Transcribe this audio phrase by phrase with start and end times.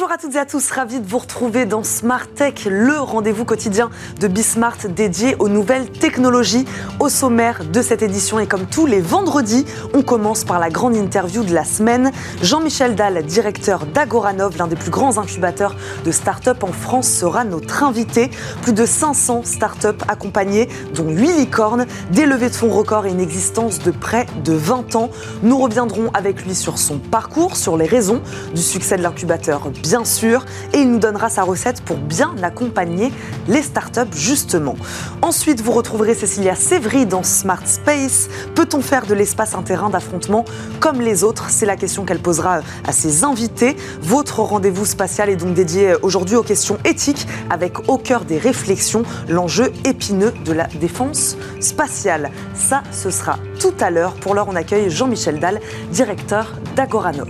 [0.00, 3.44] Bonjour à toutes et à tous, ravi de vous retrouver dans Smart Tech, le rendez-vous
[3.44, 6.64] quotidien de Bismart dédié aux nouvelles technologies.
[7.00, 10.96] Au sommaire de cette édition et comme tous les vendredis, on commence par la grande
[10.96, 12.12] interview de la semaine.
[12.40, 15.76] Jean-Michel Dahl, directeur d'Agoranov, l'un des plus grands incubateurs
[16.06, 18.30] de start-up en France, sera notre invité.
[18.62, 23.20] Plus de 500 start-up accompagnées, dont 8 licornes, des levées de fonds records et une
[23.20, 25.10] existence de près de 20 ans.
[25.42, 28.22] Nous reviendrons avec lui sur son parcours, sur les raisons
[28.54, 33.12] du succès de l'incubateur bien sûr, et il nous donnera sa recette pour bien accompagner
[33.48, 34.76] les startups justement.
[35.20, 38.28] Ensuite, vous retrouverez Cécilia Sévry dans Smart Space.
[38.54, 40.44] Peut-on faire de l'espace un terrain d'affrontement
[40.78, 41.50] comme les autres?
[41.50, 43.76] C'est la question qu'elle posera à ses invités.
[44.00, 49.02] Votre rendez-vous spatial est donc dédié aujourd'hui aux questions éthiques avec au cœur des réflexions
[49.28, 52.30] l'enjeu épineux de la défense spatiale.
[52.54, 54.14] Ça, ce sera tout à l'heure.
[54.14, 55.58] Pour l'heure, on accueille Jean-Michel Dahl,
[55.90, 57.26] directeur d'Agoranov.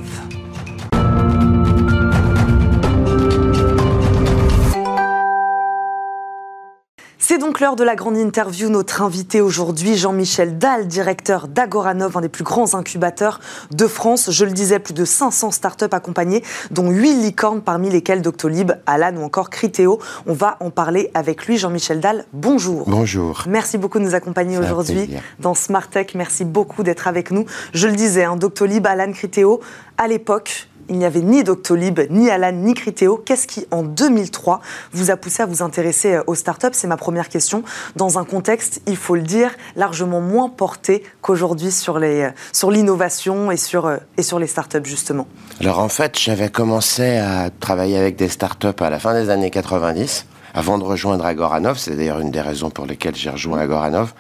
[7.31, 8.71] C'est donc l'heure de la grande interview.
[8.71, 13.39] Notre invité aujourd'hui, Jean-Michel Dahl, directeur d'Agoranov, un des plus grands incubateurs
[13.71, 14.33] de France.
[14.33, 16.43] Je le disais, plus de 500 startups accompagnées,
[16.73, 20.01] dont 8 licornes, parmi lesquelles Doctolib, Alan ou encore Criteo.
[20.27, 21.57] On va en parler avec lui.
[21.57, 22.91] Jean-Michel Dahl, bonjour.
[22.91, 23.45] Bonjour.
[23.47, 25.09] Merci beaucoup de nous accompagner aujourd'hui
[25.39, 26.09] dans Smart Tech.
[26.17, 27.47] Merci beaucoup d'être avec nous.
[27.75, 29.61] Je le disais, hein, Doctolib, Alan, Criteo,
[29.99, 33.17] à l'époque, il n'y avait ni Doctolib, ni Alan, ni Criteo.
[33.17, 34.61] Qu'est-ce qui, en 2003,
[34.93, 37.63] vous a poussé à vous intéresser euh, aux startups C'est ma première question.
[37.97, 42.31] Dans un contexte, il faut le dire, largement moins porté qu'aujourd'hui sur, euh,
[42.71, 45.27] l'innovation et euh, et sur les startups, justement.
[45.61, 49.51] Alors en fait, j'avais commencé à travailler avec des startups à la fin des années
[49.51, 51.79] 90, avant de rejoindre Agoranov.
[51.79, 54.13] C'est d'ailleurs une des raisons pour lesquelles j'ai rejoint Agoranov.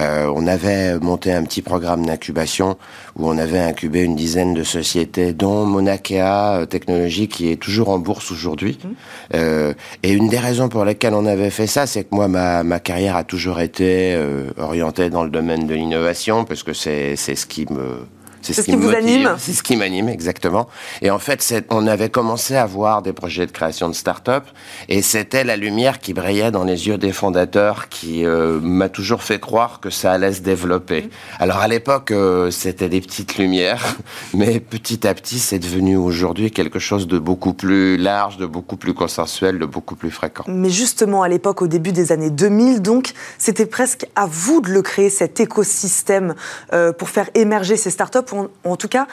[0.00, 2.76] Euh, on avait monté un petit programme d'incubation
[3.16, 7.98] où on avait incubé une dizaine de sociétés, dont Monakea Technologies, qui est toujours en
[7.98, 8.78] bourse aujourd'hui.
[8.82, 8.88] Mmh.
[9.34, 12.62] Euh, et une des raisons pour lesquelles on avait fait ça, c'est que moi, ma,
[12.62, 17.16] ma, carrière a toujours été euh, orientée dans le domaine de l'innovation, parce que c'est
[17.16, 18.06] ce qui me
[18.54, 20.68] c'est ce, qui, vous anime C'est ce qui m'anime, exactement.
[21.02, 24.44] Et en fait, on avait commencé à voir des projets de création de start-up,
[24.88, 29.22] et c'était la lumière qui brillait dans les yeux des fondateurs qui euh, m'a toujours
[29.22, 31.02] fait croire que ça allait se développer.
[31.02, 31.08] Mm.
[31.40, 33.96] Alors à l'époque, euh, c'était des petites lumières,
[34.34, 38.76] mais petit à petit, c'est devenu aujourd'hui quelque chose de beaucoup plus large, de beaucoup
[38.76, 40.44] plus consensuel, de beaucoup plus fréquent.
[40.48, 44.70] Mais justement, à l'époque, au début des années 2000, donc, c'était presque à vous de
[44.70, 46.34] le créer, cet écosystème,
[46.72, 48.32] euh, pour faire émerger ces start-up
[48.64, 49.06] en tout cas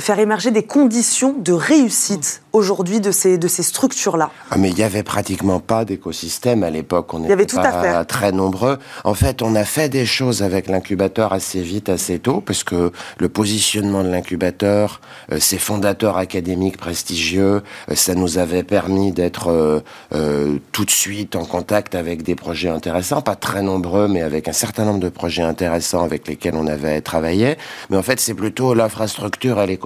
[0.00, 4.74] faire émerger des conditions de réussite aujourd'hui de ces, de ces structures-là ah, Mais il
[4.74, 7.12] n'y avait pratiquement pas d'écosystème à l'époque.
[7.12, 8.78] On était pas très nombreux.
[9.04, 12.92] En fait, on a fait des choses avec l'incubateur assez vite, assez tôt, parce que
[13.18, 19.82] le positionnement de l'incubateur, euh, ses fondateurs académiques prestigieux, euh, ça nous avait permis d'être
[20.12, 24.48] euh, tout de suite en contact avec des projets intéressants, pas très nombreux, mais avec
[24.48, 27.56] un certain nombre de projets intéressants avec lesquels on avait travaillé.
[27.90, 29.81] Mais en fait, c'est plutôt l'infrastructure et l'écosystème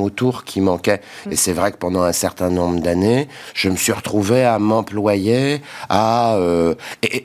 [0.00, 1.00] autour qui manquait.
[1.26, 1.36] Et mm.
[1.36, 6.36] c'est vrai que pendant un certain nombre d'années, je me suis retrouvé à m'employer, à
[6.36, 6.74] euh,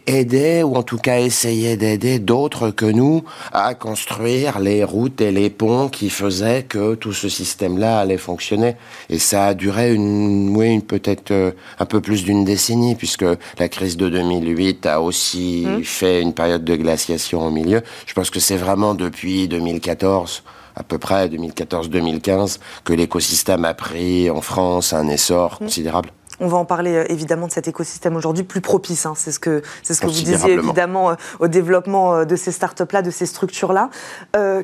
[0.07, 5.31] aider, ou en tout cas essayer d'aider d'autres que nous à construire les routes et
[5.31, 8.75] les ponts qui faisaient que tout ce système-là allait fonctionner.
[9.09, 13.25] Et ça a duré une, oui, peut-être euh, un peu plus d'une décennie, puisque
[13.59, 15.83] la crise de 2008 a aussi mmh.
[15.83, 17.81] fait une période de glaciation au milieu.
[18.05, 20.43] Je pense que c'est vraiment depuis 2014
[20.75, 25.65] à peu près 2014-2015 que l'écosystème a pris en France un essor mmh.
[25.65, 26.11] considérable.
[26.41, 29.05] On va en parler euh, évidemment de cet écosystème aujourd'hui plus propice.
[29.05, 29.13] Hein.
[29.15, 32.51] C'est ce que, c'est ce que vous disiez évidemment euh, au développement euh, de ces
[32.51, 33.89] startups-là, de ces structures-là.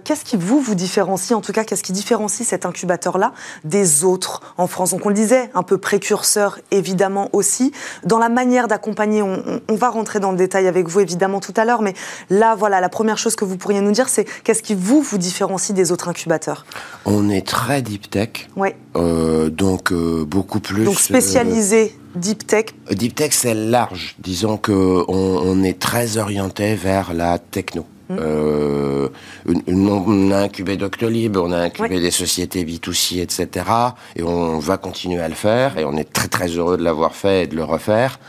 [0.04, 3.32] qu'est-ce qui vous vous différencie, en tout cas, qu'est-ce qui différencie cet incubateur-là
[3.64, 4.90] des autres en France?
[4.90, 7.72] Donc on le disait, un peu précurseur évidemment aussi.
[8.04, 11.54] Dans la manière d'accompagner, on, on, va rentrer dans le détail avec vous évidemment tout
[11.56, 11.94] à l'heure, mais
[12.32, 15.20] là voilà, la première chose que vous pourriez nous dire, c'est qu'est-ce qui vous vous
[15.20, 16.66] différencie des autres incubateurs?
[17.06, 18.50] On est très deep tech.
[18.98, 19.52] Oui.
[19.52, 20.86] donc beaucoup plus.
[20.86, 24.16] Donc spécialisé Deep Tech Deep Tech, c'est large.
[24.20, 27.86] Disons qu'on on est très orienté vers la techno.
[28.10, 28.16] Mmh.
[28.20, 29.10] Euh,
[29.68, 33.66] on a incubé Doctolib, on a incubé des sociétés B2C, etc.
[34.16, 35.78] Et on va continuer à le faire.
[35.78, 38.20] Et on est très très heureux de l'avoir fait et de le refaire.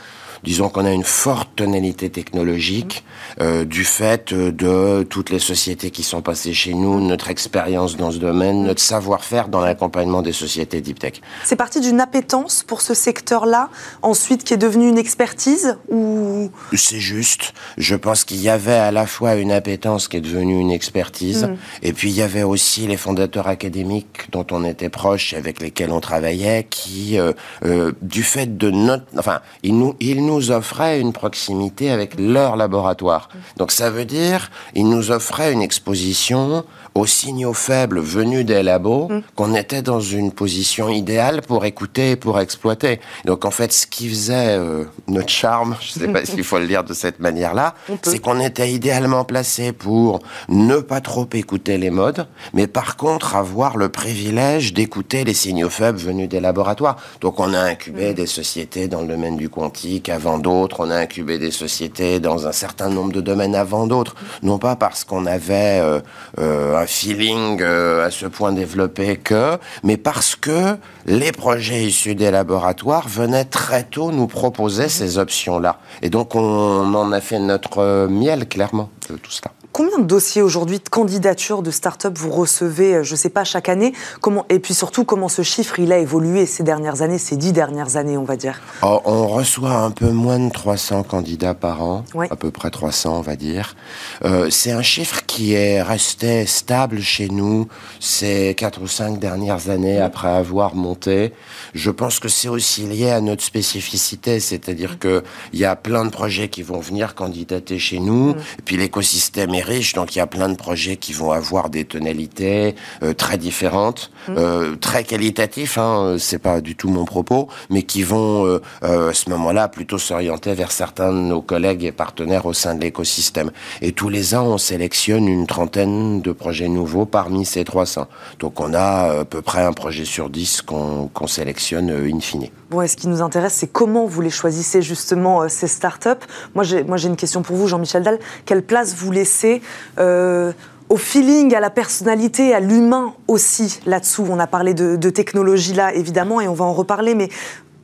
[0.45, 3.05] Disons qu'on a une forte tonalité technologique
[3.41, 8.11] euh, du fait de toutes les sociétés qui sont passées chez nous, notre expérience dans
[8.11, 11.15] ce domaine, notre savoir-faire dans l'accompagnement des sociétés deep tech.
[11.45, 13.71] C'est parti d'une appétence pour ce secteur-là,
[14.03, 16.51] ensuite qui est devenue une expertise ou?
[16.75, 17.53] C'est juste.
[17.77, 21.45] Je pense qu'il y avait à la fois une appétence qui est devenue une expertise,
[21.45, 21.57] mm.
[21.83, 25.91] et puis il y avait aussi les fondateurs académiques dont on était proche, avec lesquels
[25.91, 27.33] on travaillait, qui, euh,
[27.65, 32.57] euh, du fait de notre, enfin, ils nous, ils nous offraient une proximité avec leur
[32.57, 33.29] laboratoire.
[33.57, 36.65] Donc ça veut dire, ils nous offraient une exposition
[36.99, 39.23] aux signaux faibles venus des labos, mm.
[39.37, 43.01] qu'on était dans une position idéale pour écouter et pour exploiter.
[43.25, 46.59] Donc en fait, ce qui faisait euh, notre charme, je ne sais pas s'il faut
[46.59, 51.79] le dire de cette manière-là, c'est qu'on était idéalement placé pour ne pas trop écouter
[51.79, 56.97] les modes, mais par contre avoir le privilège d'écouter les signaux faibles venus des laboratoires.
[57.21, 58.15] Donc on a incubé mm.
[58.15, 62.49] des sociétés dans le domaine du quantique avant d'autres, on a incubé des sociétés dans
[62.49, 66.01] un certain nombre de domaines avant d'autres, non pas parce qu'on avait euh,
[66.41, 70.77] euh, un feeling euh, à ce point développé que, mais parce que
[71.07, 74.89] les projets issus des laboratoires venaient très tôt nous proposer mm.
[74.89, 75.79] ces options-là.
[76.03, 79.53] Et donc on en a fait notre miel clairement de tout cela.
[79.79, 83.45] Combien de dossiers aujourd'hui de candidatures de start-up vous recevez, euh, je ne sais pas,
[83.45, 83.93] chaque année?
[84.21, 87.53] Comment, Et puis surtout, comment ce chiffre il a évolué ces dernières années, ces dix
[87.53, 88.61] dernières années, on va dire?
[88.83, 93.19] Oh, On reçoit un peu moins de 300 candidats par an, à peu près 300,
[93.19, 93.77] on va dire.
[94.25, 97.69] Euh, c'est un chiffre qui est resté stable chez nous
[98.01, 101.33] ces quatre ou cinq dernières années après avoir monté.
[101.75, 105.23] Je pense que c'est aussi lié à notre spécificité, c'est-à-dire qu'il
[105.53, 109.93] y a plein de projets qui vont venir candidater chez nous, et puis l'écosystème riche,
[109.93, 114.11] donc il y a plein de projets qui vont avoir des tonalités euh, très différentes,
[114.29, 114.35] mm.
[114.37, 115.79] euh, très qualitatifs.
[115.79, 119.99] Hein, c'est pas du tout mon propos, mais qui vont euh, à ce moment-là plutôt
[119.99, 123.51] s'orienter vers certains de nos collègues et partenaires au sein de l'écosystème.
[123.83, 128.07] Et tous les ans, on sélectionne une trentaine de projets nouveaux parmi ces 300.
[128.39, 132.49] Donc on a à peu près un projet sur 10 qu'on sélectionne in fine.
[132.71, 136.09] Bon, et ce qui nous intéresse, c'est comment vous les choisissez justement ces startups.
[136.55, 138.19] Moi, j'ai moi j'ai une question pour vous, Jean-Michel Dalle.
[138.45, 139.58] Quelle place vous laissez
[139.99, 140.53] euh,
[140.89, 144.27] au feeling, à la personnalité, à l'humain aussi là-dessous.
[144.29, 147.29] On a parlé de, technologie là, évidemment, et on va en reparler, mais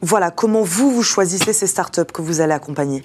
[0.01, 3.03] voilà, comment vous, vous choisissez ces startups que vous allez accompagner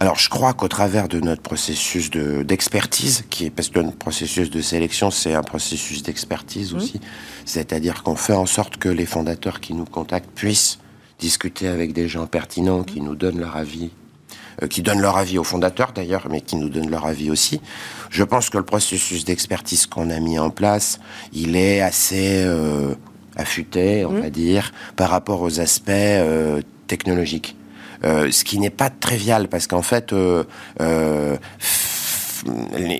[0.00, 4.50] alors, je crois qu'au travers de notre processus d'expertise, qui est parce que notre processus
[4.50, 6.76] de sélection, c'est un processus d'expertise mmh.
[6.76, 7.00] aussi,
[7.44, 10.78] c'est-à-dire qu'on fait en sorte que les fondateurs qui nous contactent puissent
[11.20, 13.92] discuter avec des gens pertinents qui nous donnent leur avis
[14.70, 17.60] qui donnent leur avis aux fondateurs d'ailleurs, mais qui nous donnent leur avis aussi.
[18.10, 21.00] Je pense que le processus d'expertise qu'on a mis en place,
[21.32, 22.94] il est assez euh,
[23.36, 24.20] affûté, on mmh.
[24.20, 27.56] va dire, par rapport aux aspects euh, technologiques.
[28.02, 30.14] ce qui n'est pas trivial parce qu'en fait,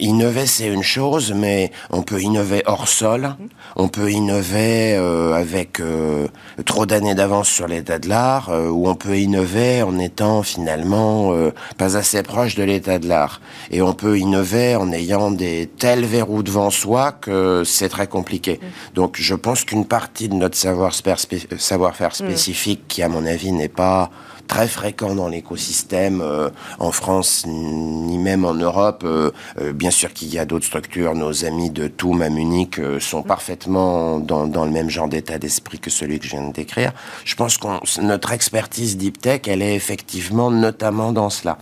[0.00, 3.36] innover, c'est une chose, mais on peut innover hors sol,
[3.76, 6.26] on peut innover euh, avec euh,
[6.64, 11.32] trop d'années d'avance sur l'état de l'art, euh, ou on peut innover en étant finalement
[11.78, 13.40] pas assez proche de l'état de l'art.
[13.70, 18.60] Et on peut innover en ayant des tels verrous devant soi que c'est très compliqué.
[18.94, 21.18] Donc je pense qu'une partie de notre savoir-faire
[21.58, 24.10] savoir spécifique, qui à mon avis n'est pas
[24.46, 29.02] très fréquent dans l'écosystème euh, en France ni même en Europe.
[29.04, 29.30] Euh,
[29.60, 31.14] euh, bien sûr qu'il y a d'autres structures.
[31.14, 33.24] Nos amis de Toum à Munich sont mm.
[33.24, 36.92] parfaitement dans, dans, le même genre d'état d'esprit que celui que je viens de décrire.
[37.24, 41.58] Je pense que notre expertise deep tech, elle est effectivement notamment dans cela.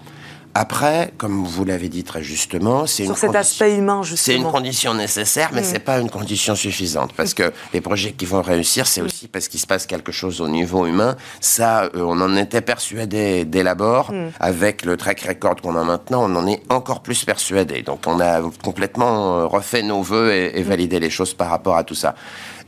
[0.54, 4.92] Après, comme vous l'avez dit très justement, c'est une cet aspect humain C'est une condition
[4.92, 5.72] nécessaire, mais ce mm.
[5.72, 9.06] c'est pas une condition suffisante parce que les projets qui vont réussir, c'est mm.
[9.06, 11.16] aussi parce qu'il se passe quelque chose au niveau humain.
[11.40, 14.12] Ça, euh, on en était persuadé dès l'abord.
[14.12, 14.32] Mm.
[14.40, 17.82] Avec le track record qu'on a maintenant, on en est encore plus persuadé.
[17.82, 21.76] Donc, on a complètement euh, refait nos voeux et, et validé les choses par rapport
[21.76, 22.14] à tout ça.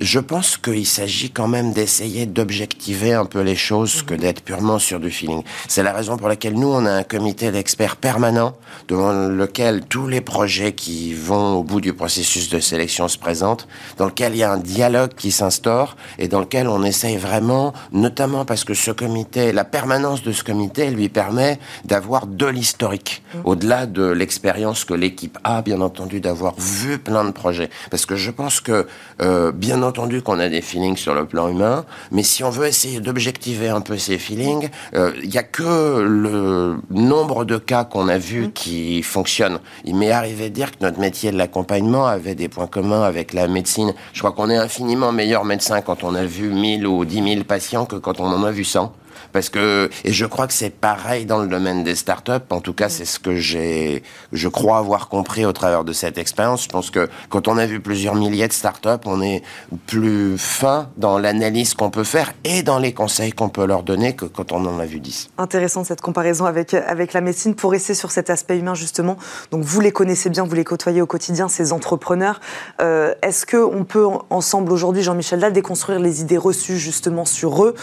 [0.01, 4.79] Je pense qu'il s'agit quand même d'essayer d'objectiver un peu les choses que d'être purement
[4.79, 5.43] sur du feeling.
[5.69, 8.57] C'est la raison pour laquelle nous, on a un comité d'experts permanent
[8.89, 13.69] devant lequel tous les projets qui vont au bout du processus de sélection se présentent,
[13.97, 17.73] dans lequel il y a un dialogue qui s'instaure et dans lequel on essaye vraiment,
[17.93, 23.23] notamment parce que ce comité, la permanence de ce comité lui permet d'avoir de l'historique,
[23.35, 23.39] mmh.
[23.45, 27.71] au-delà de l'expérience que l'équipe a, bien entendu, d'avoir vu plein de projets.
[27.91, 28.87] Parce que je pense que,
[29.23, 32.67] euh, bien entendu qu'on a des feelings sur le plan humain, mais si on veut
[32.67, 37.85] essayer d'objectiver un peu ces feelings, il euh, n'y a que le nombre de cas
[37.85, 38.53] qu'on a vus mm.
[38.53, 39.59] qui fonctionnent.
[39.85, 43.33] Il m'est arrivé de dire que notre métier de l'accompagnement avait des points communs avec
[43.33, 43.95] la médecine.
[44.12, 47.45] Je crois qu'on est infiniment meilleur médecin quand on a vu 1000 ou 10 000
[47.45, 48.93] patients que quand on en a vu 100.
[49.35, 52.31] Parce que, et je crois que c'est pareil dans le domaine des startups.
[52.50, 56.19] En tout cas, c'est ce que j'ai, je crois avoir compris au travers de cette
[56.19, 56.62] expérience.
[56.62, 59.43] Je pense que quand on a vu plusieurs milliers de startups, on est
[59.88, 64.14] plus fin dans l'analyse qu'on peut faire et dans les conseils qu'on peut leur donner
[64.14, 65.31] que quand on en a vu 10.
[65.37, 69.17] Intéressant cette comparaison avec, avec la médecine pour rester sur cet aspect humain justement.
[69.50, 72.41] Donc vous les connaissez bien, vous les côtoyez au quotidien, ces entrepreneurs.
[72.81, 77.75] Euh, est-ce qu'on peut ensemble aujourd'hui, Jean-Michel Dalle, déconstruire les idées reçues justement sur eux?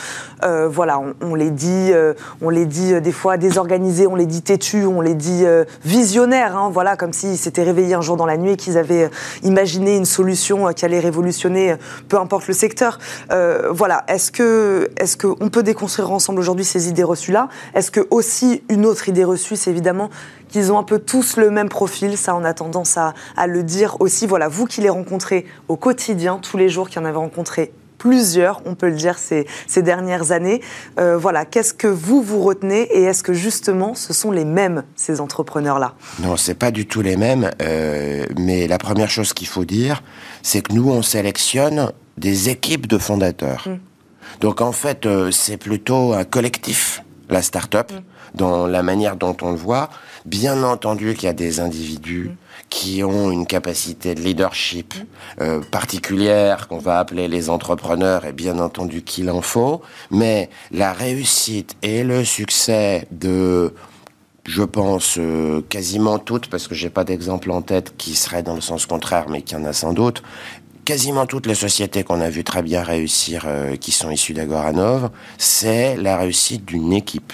[0.45, 4.41] Euh, Voilà, on, les dit, euh, on les dit des fois désorganisés, on les dit
[4.41, 5.45] têtus, on les dit
[5.83, 6.57] visionnaires.
[6.57, 9.09] Hein, voilà, comme s'ils s'étaient réveillés un jour dans la nuit et qu'ils avaient
[9.43, 11.75] imaginé une solution qui allait révolutionner,
[12.07, 12.99] peu importe le secteur.
[13.71, 17.49] voilà, est-ce que, est-ce qu'on peut déconstruire ensemble aujourd'hui ces idées reçues-là?
[17.73, 20.09] Est-ce que aussi une autre idée reçue, c'est évidemment
[20.51, 22.17] qu'ils ont un peu tous le même profil.
[22.17, 23.13] Ça, on a tendance à,
[23.47, 24.27] le dire aussi.
[24.27, 27.71] Voilà, vous qui les rencontrez au quotidien, tous les jours, qui en avez rencontré
[28.01, 30.59] plusieurs, on peut le dire, ces, ces dernières années.
[30.99, 34.85] Euh, voilà, qu'est-ce que vous vous retenez et est-ce que justement ce sont les mêmes,
[34.95, 35.93] ces entrepreneurs-là?
[36.17, 40.01] Non, c'est pas du tout les mêmes, euh, mais la première chose qu'il faut dire,
[40.41, 43.67] c'est que nous, on sélectionne des équipes de fondateurs.
[43.67, 43.77] Mmh.
[44.39, 48.01] Donc en fait, euh, c'est plutôt un collectif, la start-up, mmh.
[48.33, 49.91] dans la manière dont on le voit.
[50.25, 52.35] Bien entendu qu'il y a des individus mm.
[52.71, 54.95] Qui ont une capacité de leadership
[55.41, 60.93] euh, particulière qu'on va appeler les entrepreneurs et bien entendu qu'il en faut, mais la
[60.93, 63.73] réussite et le succès de
[64.45, 68.55] je pense euh, quasiment toutes, parce que j'ai pas d'exemple en tête qui serait dans
[68.55, 70.23] le sens contraire, mais qu'il y en a sans doute,
[70.85, 75.11] quasiment toutes les sociétés qu'on a vu très bien réussir, euh, qui sont issues d'Agoranov,
[75.37, 77.33] c'est la réussite d'une équipe.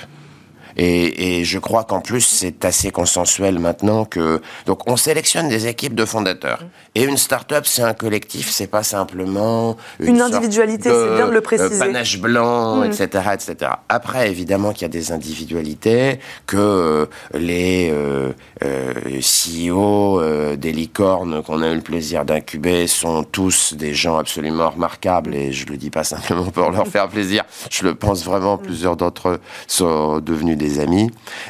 [0.77, 4.41] Et, et je crois qu'en plus, c'est assez consensuel maintenant que.
[4.65, 6.59] Donc, on sélectionne des équipes de fondateurs.
[6.95, 9.77] Et une start-up, c'est un collectif, c'est pas simplement.
[9.99, 11.79] Une, individualité, c'est bien de le préciser.
[11.79, 13.33] panache blanc, etc., mm.
[13.33, 13.71] etc.
[13.89, 18.31] Après, évidemment qu'il y a des individualités, que euh, les euh,
[18.63, 24.17] euh, CEO euh, des licornes qu'on a eu le plaisir d'incuber sont tous des gens
[24.17, 25.35] absolument remarquables.
[25.35, 27.43] Et je le dis pas simplement pour leur faire plaisir.
[27.71, 28.57] Je le pense vraiment.
[28.57, 31.09] Plusieurs d'entre eux sont devenus des amis.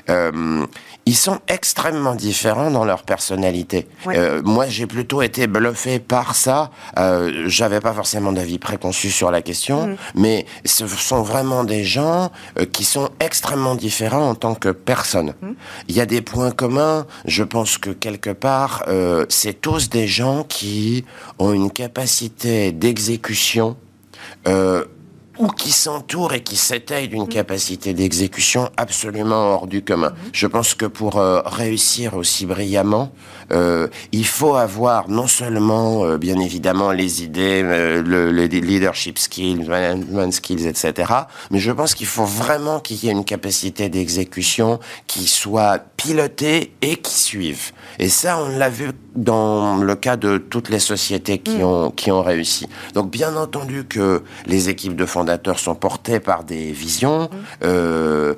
[0.09, 0.65] Euh,
[1.05, 3.87] ils sont extrêmement différents dans leur personnalité.
[4.07, 6.69] Euh, moi, j'ai plutôt été bluffé par ça.
[6.99, 9.95] Euh, J'avais pas forcément d'avis préconçu sur la question, mm.
[10.15, 12.29] mais ce sont vraiment des gens
[12.73, 15.33] qui sont extrêmement différents en tant que personnes.
[15.41, 15.51] Mm.
[15.87, 17.05] Il y a des points communs.
[17.25, 18.83] Je pense que quelque part,
[19.29, 21.05] c'est tous des gens qui
[21.39, 23.77] ont une capacité d'exécution
[25.39, 30.13] ou qui s'entourent et qui s'étayent d'une capacité d'exécution absolument hors du commun.
[30.33, 33.11] Je pense que pour euh, réussir aussi brillamment,
[33.51, 40.31] euh, il faut avoir non seulement, euh, bien évidemment, les idées, le, leadership skills, management
[40.31, 41.13] skills, etc.,
[41.51, 46.73] mais je pense qu'il faut vraiment qu'il y ait une capacité d'exécution qui soit pilotée
[46.81, 47.71] et qui suive.
[47.99, 51.63] Et ça, on l'a vu dans le cas de toutes les sociétés qui, mm.
[51.63, 52.67] ont, qui ont réussi.
[52.93, 57.37] Donc, bien entendu que les équipes de fondateurs sont portées par des visions, mm.
[57.63, 58.33] euh,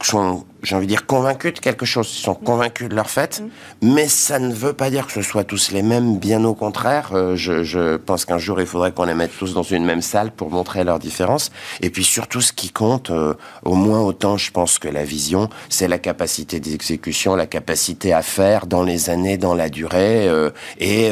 [0.00, 2.12] sont j'ai envie de dire, convaincus de quelque chose.
[2.18, 3.92] Ils sont convaincus de leur fait, mm.
[3.94, 7.10] mais ça ne veut pas dire que ce soit tous les mêmes, bien au contraire.
[7.12, 10.30] Euh, je, pense qu'un jour, il faudrait qu'on les mette tous dans une même salle
[10.30, 11.50] pour montrer leurs différences.
[11.80, 15.48] Et puis surtout, ce qui compte, euh, au moins autant, je pense que la vision,
[15.68, 20.28] c'est la capacité d'exécution, la capacité à faire dans les années, dans la durée.
[20.28, 21.10] Euh, et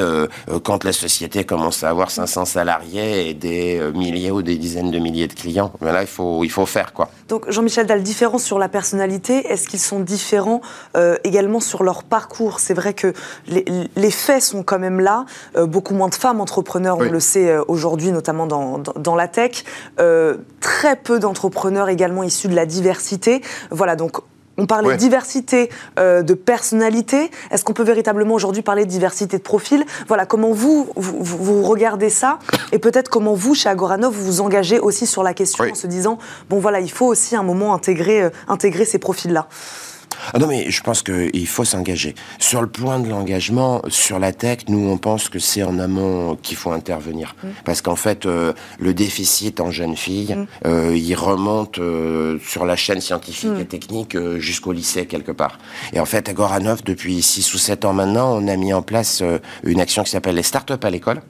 [0.62, 4.98] quand la société commence à avoir 500 salariés et des milliers ou des dizaines de
[4.98, 7.10] milliers de clients, ben là, il faut, il faut faire, quoi.
[7.28, 10.60] Donc, Jean-Michel Dalle, différence sur la personnalité est-ce qu'ils sont différents
[10.96, 12.60] euh, également sur leur parcours?
[12.60, 13.12] C'est vrai que
[13.48, 15.24] les, faits sont quand même là.
[15.56, 19.64] Euh, beaucoup moins de femmes entrepreneurs, on le sait euh, aujourd'hui, notamment dans, la tech.
[20.60, 23.42] très peu d'entrepreneurs également issus de la diversité.
[23.70, 24.20] Voilà, donc
[24.58, 27.30] on parle de diversité de personnalité.
[27.50, 29.84] Est-ce qu'on peut véritablement aujourd'hui parler de diversité de profil?
[30.08, 32.38] Voilà, comment vous, vous, regardez ça?
[32.72, 35.86] Et peut-être comment vous, chez Agoranov, vous vous engagez aussi sur la question en se
[35.86, 36.18] disant,
[36.50, 39.48] bon voilà, il faut aussi un moment intégrer, intégrer ces profils-là
[40.32, 42.14] ah non, mais je pense qu'il faut s'engager.
[42.38, 46.36] Sur le point de l'engagement, sur la tech, nous, on pense que c'est en amont
[46.36, 47.34] qu'il faut intervenir.
[47.42, 47.48] Mm.
[47.64, 50.46] Parce qu'en fait, euh, le déficit en jeunes filles, mm.
[50.66, 53.60] euh, il remonte euh, sur la chaîne scientifique mm.
[53.60, 55.58] et technique jusqu'au lycée, quelque part.
[55.92, 58.82] Et en fait, à Goranov, depuis 6 ou 7 ans maintenant, on a mis en
[58.82, 59.22] place
[59.64, 61.20] une action qui s'appelle les startups à l'école,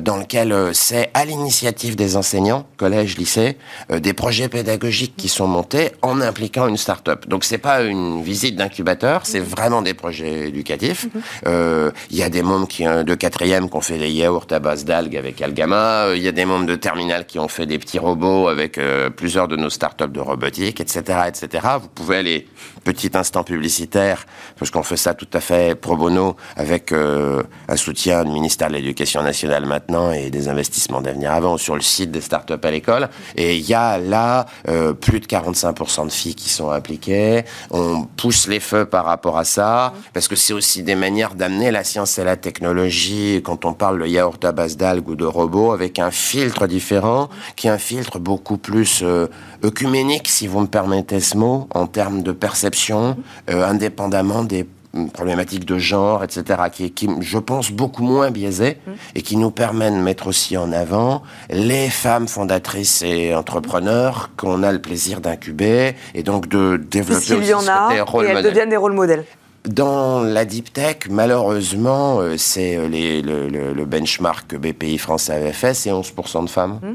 [0.00, 3.56] dans lequel c'est à l'initiative des enseignants, collège, lycée,
[3.90, 7.28] des projets pédagogiques qui sont montés en impliquant une startup.
[7.28, 11.06] Donc c'est pas une une visite d'incubateur, c'est vraiment des projets éducatifs.
[11.46, 14.84] Il y a des membres qui, de quatrième qui ont fait des yaourts à base
[14.84, 16.08] d'algues avec Algama.
[16.14, 18.80] Il y a des membres de terminale qui ont fait des petits robots avec
[19.16, 21.66] plusieurs de nos startups de robotique, etc., etc.
[21.80, 22.46] Vous pouvez aller
[22.84, 24.24] petit instant publicitaire,
[24.58, 28.74] parce qu'on fait ça tout à fait pro bono avec un soutien du ministère de
[28.74, 33.08] l'Éducation nationale maintenant et des investissements d'avenir avant sur le site des startups à l'école.
[33.36, 37.44] Et il y a là euh, plus de 45% de filles qui sont impliquées.
[37.70, 41.70] On pousse les feux par rapport à ça, parce que c'est aussi des manières d'amener
[41.70, 45.24] la science et la technologie, quand on parle de yaourt à base d'algues ou de
[45.24, 49.26] robots, avec un filtre différent, qui est un filtre beaucoup plus euh,
[49.64, 53.16] œcuménique, si vous me permettez ce mot, en termes de perception,
[53.50, 54.66] euh, indépendamment des
[55.12, 58.90] problématique de genre, etc., qui, qui je pense, beaucoup moins biaisée mmh.
[59.14, 64.62] et qui nous permet de mettre aussi en avant les femmes fondatrices et entrepreneurs qu'on
[64.62, 68.70] a le plaisir d'incuber et donc de développer aussi y en a, et elles deviennent
[68.70, 69.24] des rôles modèles.
[69.66, 75.52] Dans la deep tech, malheureusement, euh, c'est euh, le, le, benchmark que BPI France avait
[75.52, 76.80] fait, c'est 11% de femmes.
[76.82, 76.86] Mmh.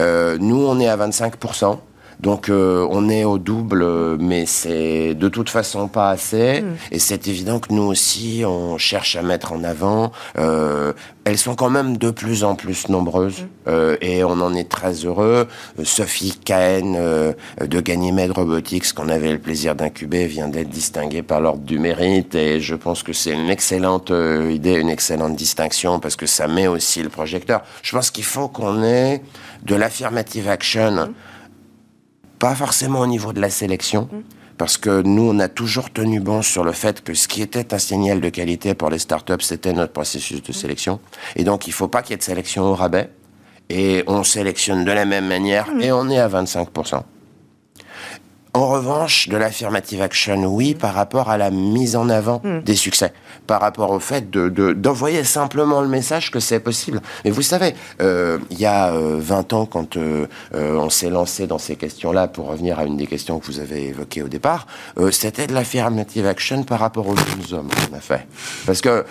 [0.00, 1.78] Euh, nous, on est à 25%.
[2.22, 3.84] Donc euh, on est au double,
[4.18, 6.62] mais c'est de toute façon pas assez.
[6.62, 6.76] Hmm.
[6.92, 10.12] Et c'est évident que nous aussi, on cherche à mettre en avant.
[10.38, 10.92] Euh,
[11.24, 13.46] elles sont quand même de plus en plus nombreuses hmm.
[13.68, 15.48] euh, et on en est très heureux.
[15.82, 16.96] Sophie Cahen
[17.60, 22.36] de Ganymede Robotics, qu'on avait le plaisir d'incuber, vient d'être distinguée par l'ordre du mérite
[22.36, 24.12] et je pense que c'est une excellente
[24.50, 27.62] idée, une excellente distinction parce que ça met aussi le projecteur.
[27.82, 29.22] Je pense qu'il faut qu'on ait
[29.64, 31.06] de l'affirmative action.
[31.06, 31.12] Hmm
[32.42, 34.22] pas forcément au niveau de la sélection, mm.
[34.58, 37.72] parce que nous, on a toujours tenu bon sur le fait que ce qui était
[37.72, 40.52] un signal de qualité pour les startups, c'était notre processus de mm.
[40.52, 41.00] sélection.
[41.36, 43.10] Et donc, il ne faut pas qu'il y ait de sélection au rabais.
[43.70, 45.82] Et on sélectionne de la même manière, mm.
[45.82, 47.04] et on est à 25%.
[48.54, 52.60] En revanche, de l'affirmative action, oui, par rapport à la mise en avant hmm.
[52.60, 53.14] des succès,
[53.46, 57.00] par rapport au fait d'envoyer de, simplement le message que c'est possible.
[57.24, 61.46] Mais vous savez, euh, il y a 20 euh, ans, quand euh, on s'est lancé
[61.46, 64.66] dans ces questions-là, pour revenir à une des questions que vous avez évoquées au départ,
[65.12, 68.26] c'était de l'affirmative action par rapport aux jeunes hommes qu'on a fait.
[68.66, 69.06] Parce que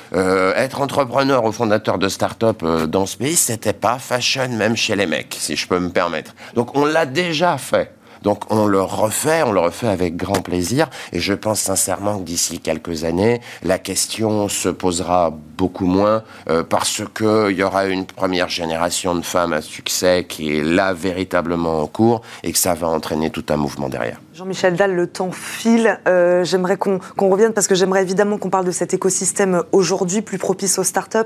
[0.56, 5.08] être entrepreneur ou fondateur de start-up dans ce pays, c'était pas fashion même chez les
[5.08, 6.36] mecs, si je peux me permettre.
[6.54, 7.92] Donc on l'a déjà fait.
[8.22, 10.90] Donc on le refait, on le refait avec grand plaisir.
[11.12, 16.64] Et je pense sincèrement que d'ici quelques années, la question se posera beaucoup moins euh,
[16.64, 21.82] parce qu'il y aura une première génération de femmes à succès qui est là véritablement
[21.82, 24.20] en cours et que ça va entraîner tout un mouvement derrière.
[24.42, 26.00] Jean-Michel Dalle, le temps file.
[26.08, 27.00] Euh, j'aimerais qu'on
[27.30, 31.20] revienne parce que j'aimerais évidemment qu'on parle de cet écosystème aujourd'hui plus propice aux startups.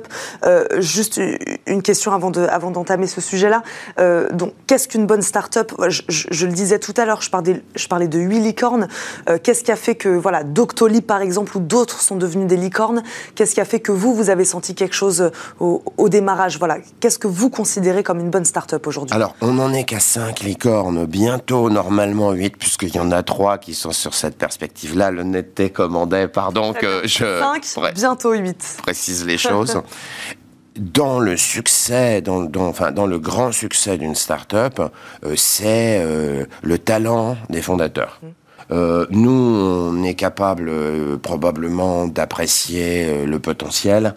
[0.43, 1.21] Euh, juste
[1.65, 2.29] une question avant
[2.71, 3.63] d'entamer ce sujet-là.
[3.99, 5.71] Euh, donc, qu'est-ce qu'une bonne startup?
[5.87, 8.89] Je, le disais tout à l'heure, je, parlais, de huit licornes.
[9.43, 13.01] Qu'est-ce qui a fait que voilà, Doctolib par exemple ou d'autres sont devenus des licornes?
[13.35, 16.59] Qu'est-ce qui a fait que vous vous avez senti quelque chose au, démarrage?
[16.59, 19.15] Voilà, qu'est-ce que vous considérez comme une bonne startup aujourd'hui?
[19.15, 21.05] Alors, on n'en est qu'à cinq licornes.
[21.05, 25.11] Bientôt, normalement, huit, puisque il y en a trois qui sont sur cette perspective-là.
[25.11, 27.39] L'honnêteté commandait, pardon que je...
[27.39, 28.77] Cinq, bientôt huit.
[28.83, 29.81] Précise les choses.
[30.75, 34.79] dans le succès, dans, enfin, dans le grand succès d'une start-up,
[35.23, 38.19] euh, c'est euh, le talent des fondateurs.
[38.21, 38.27] Mmh.
[38.71, 40.71] Euh, nous, on est capable
[41.19, 44.15] probablement d'apprécier le potentiel.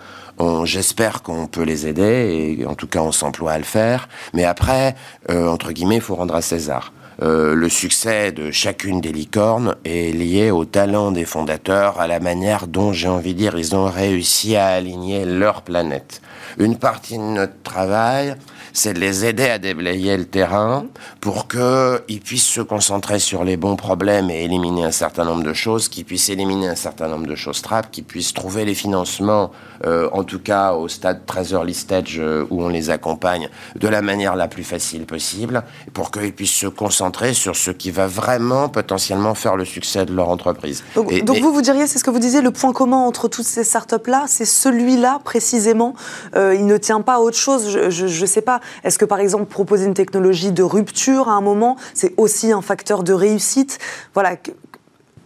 [0.64, 4.08] J'espère qu'on peut les aider et en tout cas on s'emploie à le faire.
[4.32, 4.94] Mais après,
[5.28, 6.94] entre guillemets, il faut rendre à César.
[7.20, 12.20] Euh, le succès de chacune des licornes est lié au talent des fondateurs, à la
[12.20, 16.20] manière dont, j'ai envie de dire, ils ont réussi à aligner leur planète.
[16.58, 18.36] Une partie de notre travail,
[18.72, 20.86] c'est de les aider à déblayer le terrain
[21.20, 25.52] pour qu'ils puissent se concentrer sur les bons problèmes et éliminer un certain nombre de
[25.52, 29.50] choses, qu'ils puissent éliminer un certain nombre de choses trappes, qu'ils puissent trouver les financements,
[29.84, 33.88] euh, en tout cas au stade très early stage euh, où on les accompagne, de
[33.88, 38.06] la manière la plus facile possible, pour qu'ils puissent se concentrer sur ce qui va
[38.06, 40.84] vraiment potentiellement faire le succès de leur entreprise.
[40.94, 43.64] Donc, vous, vous diriez, c'est ce que vous disiez, le point commun entre toutes ces
[43.64, 45.94] startups-là, c'est celui-là précisément.
[46.34, 47.78] Euh, il ne tient pas à autre chose.
[47.88, 48.57] Je ne sais pas.
[48.84, 52.62] Est-ce que par exemple proposer une technologie de rupture à un moment, c'est aussi un
[52.62, 53.78] facteur de réussite?
[54.14, 54.36] Voilà.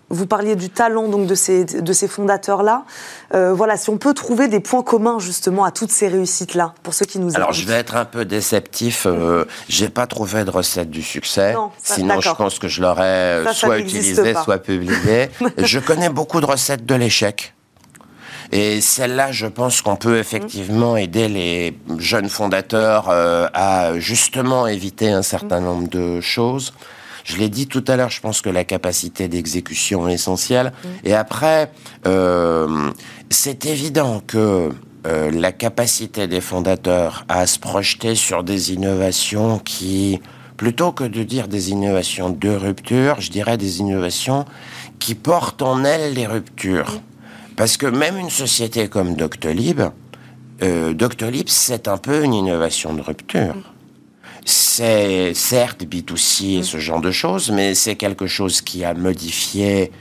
[0.09, 2.85] Vous parliez du talent donc de ces, de ces fondateurs-là.
[3.35, 6.93] Euh, voilà, si on peut trouver des points communs justement à toutes ces réussites-là, pour
[6.93, 9.07] ceux qui nous Alors je vais être un peu déceptif.
[9.07, 11.55] Euh, J'ai pas trouvé de recette du succès.
[11.83, 15.31] Sinon, je pense que je l'aurais soit utilisé, soit publié.
[15.57, 17.55] je connais beaucoup de recettes de l'échec.
[18.53, 25.09] Et celle-là, je pense qu'on peut effectivement aider les jeunes fondateurs euh, à justement éviter
[25.09, 26.75] un certain nombre de choses.
[27.25, 30.73] Je l'ai dit tout à l'heure, je pense que la capacité d'exécution est essentielle.
[30.85, 30.89] Mm.
[31.05, 31.73] Et après,
[32.07, 32.91] euh,
[33.31, 34.71] c'est évident que
[35.07, 40.21] euh, la capacité des fondateurs à se projeter sur des innovations qui,
[40.59, 44.45] plutôt que de dire des innovations de rupture, je dirais des innovations
[44.99, 47.01] qui portent en elles les ruptures.
[47.57, 49.81] Parce que même une société comme Doctolib,
[50.63, 53.55] euh, Doctolib, c'est un peu une innovation de rupture.
[54.45, 59.93] C'est certes B2C et ce genre de choses, mais c'est quelque chose qui a modifié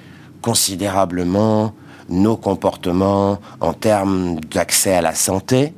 [0.41, 1.75] considérablement
[2.09, 5.73] nos comportements en termes d'accès à la santé.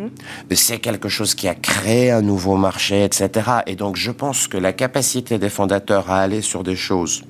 [0.51, 3.29] C'est quelque chose qui a créé un nouveau marché, etc.
[3.67, 7.23] Et donc je pense que la capacité des fondateurs à aller sur des choses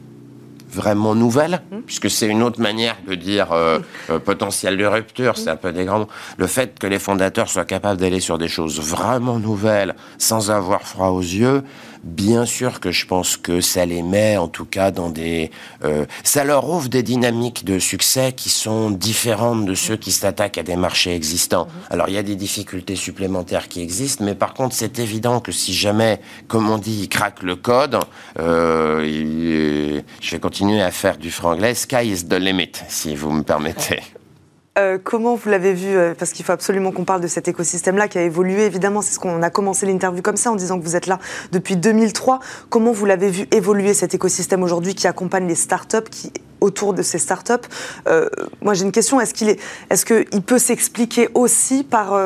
[0.74, 1.78] vraiment nouvelles, mmh.
[1.86, 5.72] puisque c'est une autre manière de dire euh, euh, potentiel de rupture, c'est un peu
[5.72, 6.08] des grands
[6.38, 10.82] Le fait que les fondateurs soient capables d'aller sur des choses vraiment nouvelles sans avoir
[10.82, 11.64] froid aux yeux,
[12.04, 15.52] Bien sûr que je pense que ça les met, en tout cas, dans des...
[15.86, 20.58] Euh, ça leur ouvre des dynamiques de succès qui sont différentes de ceux qui s'attaquent
[20.58, 21.66] à des marchés existants.
[21.66, 21.82] Mhm.
[21.92, 25.54] Alors, il y a des difficultés supplémentaires qui existent, mais par contre, c'est évident que
[25.54, 27.98] si jamais, comme on dit, ils craquent le code,
[28.38, 33.44] euh, je vais continuer à faire du franglais, sky is the limit, si vous me
[33.44, 34.02] permettez.
[34.80, 38.08] Euh, comment vous l'avez vu euh, Parce qu'il faut absolument qu'on parle de cet écosystème-là
[38.08, 38.66] qui a évolué.
[38.66, 41.20] Évidemment, c'est ce qu'on a commencé l'interview comme ça en disant que vous êtes là
[41.52, 42.40] depuis 2003.
[42.70, 47.04] Comment vous l'avez vu évoluer cet écosystème aujourd'hui qui accompagne les startups, qui autour de
[47.04, 47.68] ces startups?
[48.08, 48.30] Euh,
[48.62, 49.22] Moi, j'ai une question.
[49.22, 49.60] Est-ce qu'il est,
[49.92, 52.20] est-ce qu'il peut s'expliquer aussi par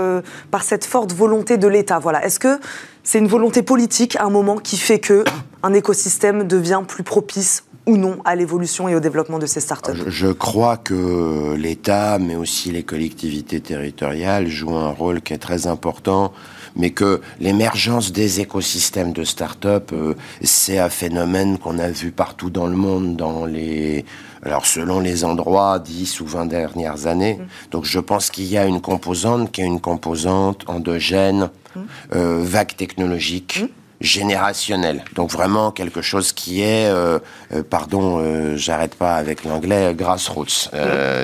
[0.49, 1.99] par cette forte volonté de l'État?
[1.99, 2.25] Voilà.
[2.25, 2.60] Est-ce que
[3.03, 5.25] c'est une volonté politique à un moment qui fait que
[5.63, 9.91] un écosystème devient plus propice ou non à l'évolution et au développement de ces startups
[9.95, 15.38] je, je crois que l'État, mais aussi les collectivités territoriales, jouent un rôle qui est
[15.38, 16.34] très important
[16.78, 22.50] mais que l'émergence des écosystèmes de start-up, euh, c'est un phénomène qu'on a vu partout
[22.50, 24.06] dans le monde, dans les,
[24.43, 27.36] alors selon les endroits, 10 ou 20 dernières années.
[27.36, 27.71] Mmh.
[27.71, 31.80] Donc je pense qu'il y a une composante qui est une composante endogène, mmh.
[32.15, 33.63] euh, vague technologique.
[33.63, 33.67] Mmh
[34.01, 35.03] générationnel.
[35.15, 37.19] Donc vraiment quelque chose qui est, euh,
[37.53, 40.69] euh, pardon, euh, j'arrête pas avec l'anglais, grassroots,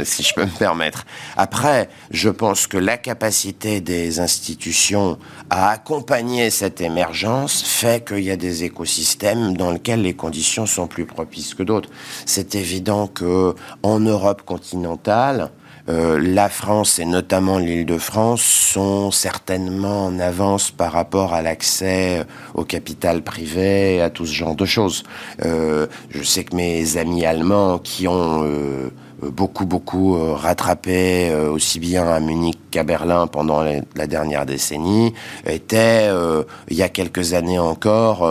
[0.03, 1.05] si je peux me permettre.
[1.38, 5.17] Après, je pense que la capacité des institutions
[5.49, 10.88] à accompagner cette émergence fait qu'il y a des écosystèmes dans lesquels les conditions sont
[10.88, 11.89] plus propices que d'autres.
[12.25, 15.51] C'est évident que en Europe continentale,
[15.89, 22.63] euh, la France et notamment l'Île-de-France sont certainement en avance par rapport à l'accès au
[22.63, 25.04] capital privé, à tout ce genre de choses.
[25.43, 28.91] Euh, je sais que mes amis allemands qui ont euh,
[29.29, 35.13] beaucoup, beaucoup euh, rattrapé euh, aussi bien à Munich qu'à Berlin pendant la dernière décennie,
[35.45, 38.27] était, euh, il y a quelques années encore,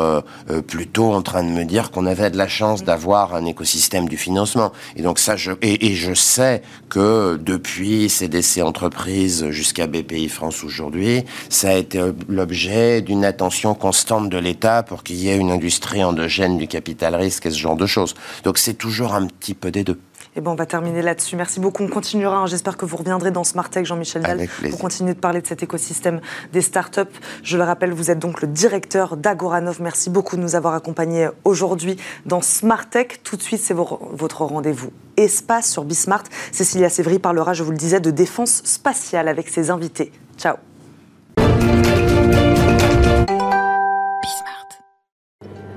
[0.66, 4.16] plutôt en train de me dire qu'on avait de la chance d'avoir un écosystème du
[4.16, 4.72] financement.
[4.96, 11.24] Et donc ça, je, et, je sais que depuis CDC Entreprises jusqu'à BPI France aujourd'hui,
[11.48, 16.02] ça a été l'objet d'une attention constante de l'État pour qu'il y ait une industrie
[16.02, 18.14] endogène du capital risque et ce genre de choses.
[18.42, 19.98] Donc c'est toujours un petit peu des deux.
[20.34, 21.36] Et bon, on va terminer là-dessus.
[21.36, 21.82] Merci beaucoup.
[21.82, 22.38] On continuera.
[22.38, 22.46] Hein.
[22.46, 25.62] J'espère que vous reviendrez dans Smart Tech, Jean-Michel Dalle, pour continuer de parler de cet
[25.62, 26.20] écosystème
[26.52, 27.02] des startups.
[27.42, 29.82] Je le rappelle, vous êtes donc le directeur d'Agoranov.
[29.82, 33.20] Merci beaucoup de nous avoir accompagnés aujourd'hui dans Smart Tech.
[33.22, 36.24] Tout de suite, c'est votre rendez-vous espace sur Bismart.
[36.50, 40.12] Cécilia Sévry parlera, je vous le disais, de défense spatiale avec ses invités.
[40.38, 40.56] Ciao.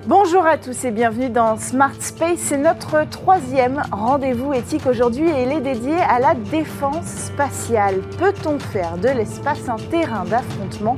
[0.08, 2.38] Bonjour à tous et bienvenue dans Smart Space.
[2.38, 8.02] C'est notre troisième rendez-vous éthique aujourd'hui et il est dédié à la défense spatiale.
[8.20, 10.96] Peut-on faire de l'espace un terrain d'affrontement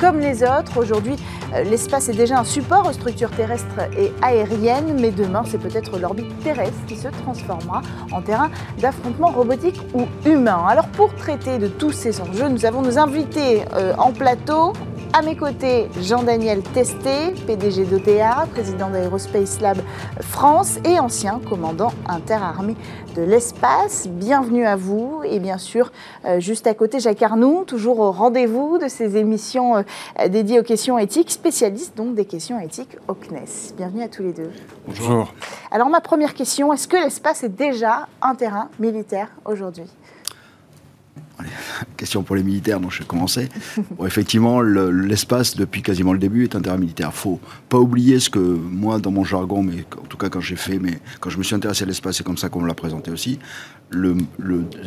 [0.00, 0.76] comme les autres?
[0.76, 1.14] Aujourd'hui,
[1.54, 5.96] euh, l'espace est déjà un support aux structures terrestres et aériennes, mais demain, c'est peut-être
[5.96, 10.64] l'orbite terrestre qui se transformera en terrain d'affrontement robotique ou humain.
[10.68, 14.72] Alors, pour traiter de tous ces enjeux, nous avons nos invités euh, en plateau.
[15.14, 19.78] À mes côtés, Jean-Daniel Testé, PDG d'OTA, président d'Aerospace Lab
[20.20, 22.76] France et ancien commandant interarmé
[23.16, 24.06] de l'espace.
[24.06, 25.22] Bienvenue à vous.
[25.24, 25.92] Et bien sûr,
[26.26, 30.64] euh, juste à côté, Jacques Arnoux, toujours au rendez-vous de ces émissions euh, dédiées aux
[30.64, 33.74] questions éthiques, spécialiste donc des questions éthiques au CNES.
[33.76, 34.50] Bienvenue à tous les deux.
[34.86, 35.32] Bonjour.
[35.70, 39.90] Alors ma première question, est-ce que l'espace est déjà un terrain militaire aujourd'hui?
[41.96, 43.48] Question pour les militaires, dont je vais commencer.
[44.06, 47.12] effectivement, l'espace, depuis quasiment le début, est un terrain militaire.
[47.12, 50.56] Faut pas oublier ce que moi, dans mon jargon, mais en tout cas quand j'ai
[50.56, 52.74] fait, mais quand je me suis intéressé à l'espace, c'est comme ça qu'on me l'a
[52.74, 53.38] présenté aussi.
[53.90, 54.16] Le,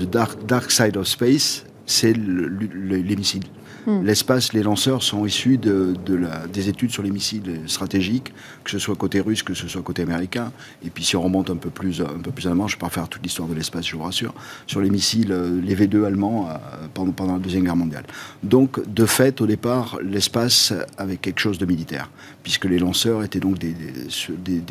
[0.05, 3.43] dark, dark, side of space c'est les missiles.
[3.87, 4.03] Hmm.
[4.03, 8.79] L'espace, les lanceurs sont issus de, la, des études sur les missiles stratégiques, que ce
[8.79, 10.51] soit côté russe, que ce soit côté américain.
[10.85, 12.85] Et puis si on remonte un peu plus, un peu plus avant, je ne vais
[12.85, 14.33] pas faire toute l'histoire de l'espace, je vous rassure,
[14.67, 18.05] sur les missiles, euh, les V2 allemands euh, pendant, la Deuxième Guerre mondiale.
[18.43, 22.09] Donc, de fait, au départ, l'espace avait quelque chose de militaire,
[22.43, 23.75] puisque les lanceurs étaient donc des,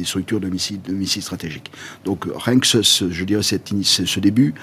[0.05, 1.73] structures de missiles, de missiles stratégiques.
[2.05, 4.55] Donc, rien que ce, je dirais ce début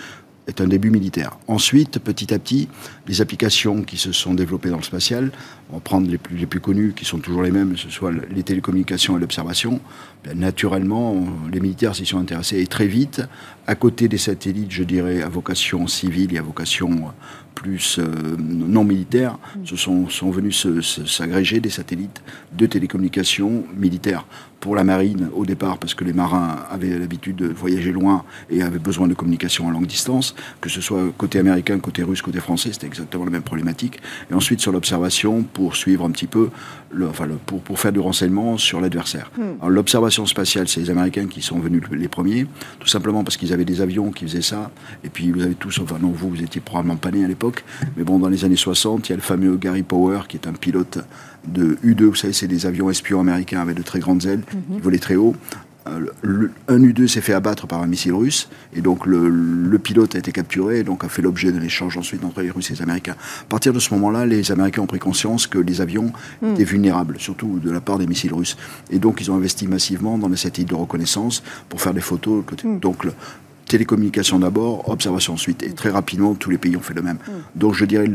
[0.48, 1.38] est un début militaire.
[1.48, 2.68] Ensuite, petit à petit,
[3.08, 5.32] les applications qui se sont développées dans le spatial,
[5.70, 8.44] on va prendre les plus, connues, qui sont toujours les mêmes, que ce soit les
[8.44, 9.82] télécommunications et l'observation,
[10.34, 12.60] naturellement, les militaires s'y sont intéressés.
[12.60, 13.22] Et très vite,
[13.66, 17.12] à côté des satellites, je dirais, à vocation civile et à vocation
[17.58, 18.06] plus euh,
[18.38, 20.68] non militaire, se sont, sont venus
[21.06, 22.22] s'agréger des satellites
[22.54, 24.26] de télécommunications militaires
[24.60, 28.62] pour la marine au départ, parce que les marins avaient l'habitude de voyager loin et
[28.62, 32.40] avaient besoin de communication à longue distance, que ce soit côté américain, côté russe, côté
[32.40, 34.00] français, c'était exactement la même problématique.
[34.30, 36.52] Et ensuite sur l'observation pour suivre un petit peu,
[36.92, 39.32] le, enfin, le, pour, pour faire du renseignement sur l'adversaire.
[39.36, 39.68] Hmm.
[39.68, 42.46] L'observation spatiale, c'est les Américains qui sont venus les premiers,
[42.80, 44.70] tout simplement parce qu'ils avaient des avions qui faisaient ça,
[45.04, 47.66] et puis vous avez tous, enfin non, vous, vous étiez probablement pas nés à l'époque,
[47.96, 50.48] mais bon, dans les années 60, il y a le fameux Gary Power, qui est
[50.48, 51.00] un pilote
[51.48, 52.04] de U2.
[52.04, 54.80] Vous savez, c'est des avions espions américains avec de très grandes ailes, qui mhm.
[54.80, 55.36] volaient très haut.
[55.90, 60.20] Euh, un U2 s'est fait abattre par un missile russe, et donc le, pilote a
[60.20, 62.82] été capturé, et donc a fait l'objet d'un échange ensuite entre les Russes et les
[62.82, 63.16] Américains.
[63.42, 66.54] À partir de ce moment-là, les Américains ont pris conscience que les avions mhm.
[66.54, 68.58] étaient vulnérables, surtout de la part des missiles russes.
[68.90, 72.44] Et donc ils ont investi massivement dans les satellites de reconnaissance pour faire des photos.
[72.64, 72.80] Mhm.
[72.80, 73.06] Donc
[73.68, 75.64] télécommunication d'abord, observation ensuite.
[75.64, 77.18] Et très rapidement, tous les pays ont fait le même.
[77.18, 77.32] Mm.
[77.56, 78.10] Donc je dirais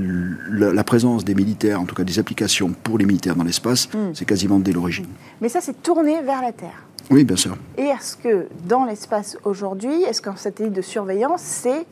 [0.50, 4.14] la, présence des militaires, en tout cas des applications pour les militaires dans l'espace, mm.
[4.14, 5.06] c'est quasiment dès l'origine.
[5.40, 6.86] Mais ça, c'est tourné vers la Terre.
[7.10, 7.56] Oui, bien sûr.
[7.76, 11.86] Et est-ce que dans l'espace aujourd'hui, est-ce qu'un satellite de surveillance, c'est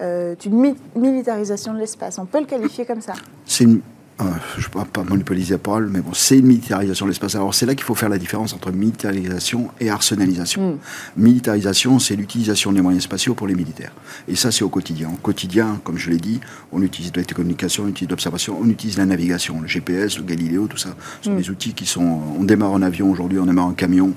[0.00, 2.18] euh, une militarisation de l'espace?
[2.18, 3.12] On peut le qualifier comme ça
[3.46, 3.80] C'est une
[4.20, 4.24] euh,
[4.58, 7.34] je ne vais pas monopoliser la parole, mais bon, c'est une militarisation de l'espace.
[7.34, 10.74] Alors c'est là qu'il faut faire la différence entre militarisation et arsenalisation.
[10.74, 10.78] Mm.
[11.16, 13.92] Militarisation, c'est l'utilisation des moyens spatiaux pour les militaires.
[14.28, 15.10] Et ça, c'est au quotidien.
[15.12, 16.38] Au quotidien, comme je l'ai dit,
[16.70, 20.24] on utilise de la télécommunication, on utilise l'observation, on utilise la navigation, le GPS, le
[20.24, 20.94] Galileo, tout ça.
[21.20, 21.38] Ce sont mm.
[21.38, 22.20] des outils qui sont...
[22.38, 24.12] On démarre un avion aujourd'hui, on démarre un camion,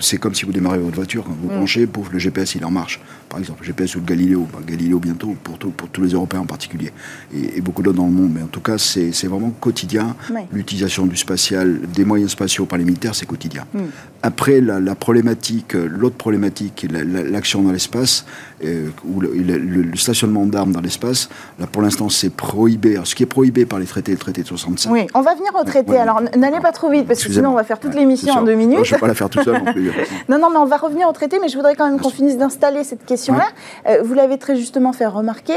[0.00, 1.56] c'est comme si vous démarrez votre voiture, quand vous mm.
[1.56, 3.00] branchez, pouf, le GPS il en marche.
[3.34, 6.38] Par exemple, le GPS ou le Galileo, bah, Galileo bientôt pour, pour tous les Européens
[6.38, 6.92] en particulier,
[7.34, 8.30] et, beaucoup d'autres dans le monde.
[8.32, 10.14] Mais en tout cas, c'est vraiment quotidien.
[10.52, 13.64] L'utilisation du spatial, des moyens spatiaux par les militaires, c'est quotidien.
[13.74, 13.80] Mm.
[14.22, 18.24] Après, la, problématique, l'autre problématique, l'action dans l'espace,
[18.64, 22.98] euh, ou le, stationnement d'armes dans l'espace, là pour l'instant c'est prohibé.
[23.04, 24.90] ce qui est prohibé par les traités, le traité de 65.
[24.90, 25.98] Oui, on va venir au traité.
[25.98, 28.54] Alors n'allez pas trop vite parce que sinon on va faire toute l'émission en deux
[28.54, 28.84] minutes.
[28.84, 29.90] je ne vais pas la faire tout seul non plus.
[30.28, 32.38] non, non, mais on va revenir au traité, mais je voudrais quand même qu'on finisse
[32.38, 35.56] d'installer cette Euh, vous l'avez très justement fait remarquer,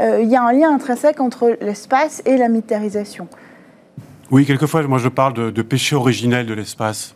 [0.00, 3.28] euh, il y a un lien intrinsèque entre l'espace et la militarisation.
[4.30, 7.14] Oui, quelquefois, moi je parle de, de péché originel de l'espace.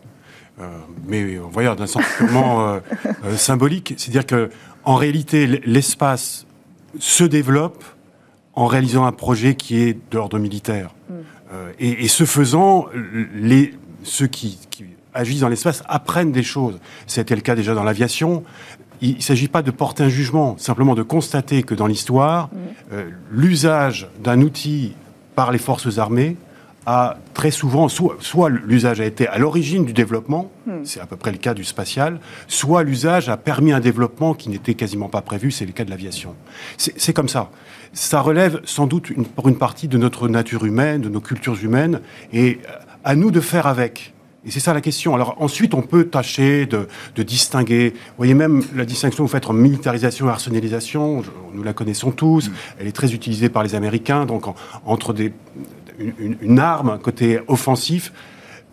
[1.06, 2.78] mais on va dire d'un sens purement
[3.36, 3.94] symbolique.
[3.96, 4.50] C'est-à-dire que
[4.84, 6.46] en réalité, l'espace
[6.98, 7.84] se développe
[8.54, 10.94] en réalisant un projet qui est d'ordre militaire.
[11.08, 11.14] Mm.
[11.52, 12.86] Euh, et, ce faisant,
[13.34, 14.58] les, ceux qui,
[15.12, 16.78] agissent dans l'espace apprennent des choses.
[17.06, 18.44] C'était le cas déjà dans l'aviation.
[19.02, 22.58] Il ne s'agit pas de porter un jugement, simplement de constater que dans l'histoire, mm.
[22.92, 24.94] euh, l'usage d'un outil
[25.34, 26.36] par les forces armées
[26.86, 30.84] a très souvent, soit, l'usage a été à l'origine du développement, hmm.
[30.84, 34.48] c'est à peu près le cas du spatial, soit l'usage a permis un développement qui
[34.48, 36.34] n'était quasiment pas prévu, c'est le cas de l'aviation.
[36.76, 37.50] C'est comme ça.
[37.92, 42.00] Ça relève sans doute pour une partie de notre nature humaine, de nos cultures humaines,
[42.32, 42.60] et
[43.04, 44.14] à nous de faire avec.
[44.44, 45.14] Et c'est ça la question.
[45.14, 46.86] Alors ensuite, on peut tâcher de,
[47.22, 47.90] distinguer.
[47.90, 51.22] Vous voyez même la distinction que vous faites entre militarisation et arsenalisation.
[51.52, 52.48] nous la connaissons tous.
[52.48, 52.52] Hmm.
[52.78, 54.24] Elle est très utilisée par les Américains.
[54.24, 54.44] Donc
[54.86, 55.32] entre des,
[56.18, 58.12] une, arme, un côté offensif.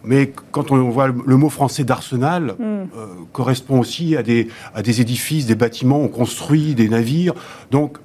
[0.04, 2.64] Mais quand on voit le mot français d'arsenal, mm.
[2.64, 2.88] euh,
[3.34, 7.34] correspond aussi à des, à des édifices, des bâtiments, on construit des navires.
[7.72, 7.98] Donc,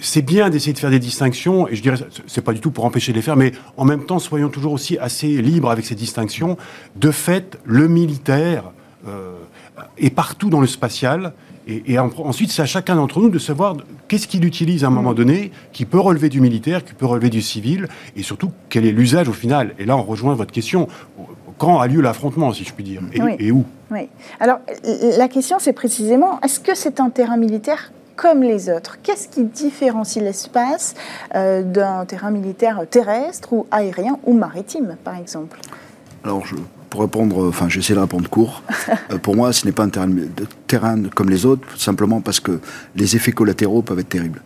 [0.00, 2.84] c'est bien d'essayer de faire des distinctions, et je dirais, c'est pas du tout pour
[2.84, 5.94] empêcher de les faire, mais en même temps, soyons toujours aussi assez libres avec ces
[5.94, 6.56] distinctions.
[6.96, 8.72] De fait, le militaire
[9.06, 9.34] euh,
[9.98, 11.32] est partout dans le spatial,
[11.68, 13.76] et, ensuite, c'est à chacun d'entre nous de savoir
[14.08, 17.30] qu'est-ce qu'il utilise à un moment donné, qui peut relever du militaire, qui peut relever
[17.30, 19.74] du civil, et surtout quel est l'usage au final.
[19.78, 20.88] Et là, on rejoint votre question.
[21.58, 23.00] Quand a lieu l'affrontement, si je puis dire,
[23.38, 23.64] et, où?
[23.92, 24.08] Oui.
[24.40, 24.58] Alors,
[25.16, 27.92] la question, c'est précisément, est-ce que c'est un terrain militaire?
[28.16, 28.98] Comme les autres.
[29.02, 30.94] Qu'est-ce qui différencie l'espace
[31.34, 35.58] euh, d'un terrain militaire terrestre ou aérien ou maritime, par exemple?
[36.24, 36.56] Alors, je
[36.92, 38.62] pour répondre, enfin j'essaie de répondre court.
[39.10, 40.10] Euh, pour moi, ce n'est pas un terrain,
[40.66, 42.60] terrain, comme les autres, simplement parce que
[42.94, 44.42] les effets collatéraux peuvent être terribles.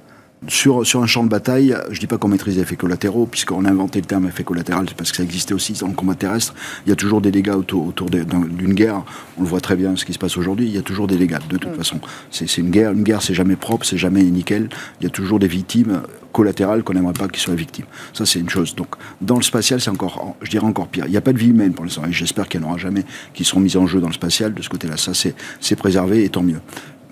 [0.49, 3.64] Sur, sur un champ de bataille, je dis pas qu'on maîtrise les effets collatéraux, puisqu'on
[3.64, 6.55] a inventé le terme effet collatéral, parce que ça existait aussi dans le combat terrestre.
[6.87, 9.03] Il y a toujours des dégâts autour, autour d'une guerre.
[9.38, 10.66] On le voit très bien, ce qui se passe aujourd'hui.
[10.66, 11.77] Il y a toujours des dégâts, de toute mm.
[11.77, 12.01] façon.
[12.31, 12.92] C'est une guerre.
[12.92, 14.68] Une guerre, c'est jamais propre, c'est jamais nickel.
[15.01, 17.87] Il y a toujours des victimes collatérales qu'on n'aimerait pas qu'ils soient victimes.
[18.12, 18.77] Ça, c'est une chose.
[18.77, 18.88] Donc,
[19.22, 21.07] dans le spatial, c'est encore, je dirais encore pire.
[21.07, 22.05] Il n'y a pas de vie humaine pour l'instant.
[22.07, 24.53] Et j'espère qu'il n'y en aura jamais qui seront mises en jeu dans le spatial.
[24.53, 26.61] De ce côté-là, ça, c'est préservé, et tant mieux.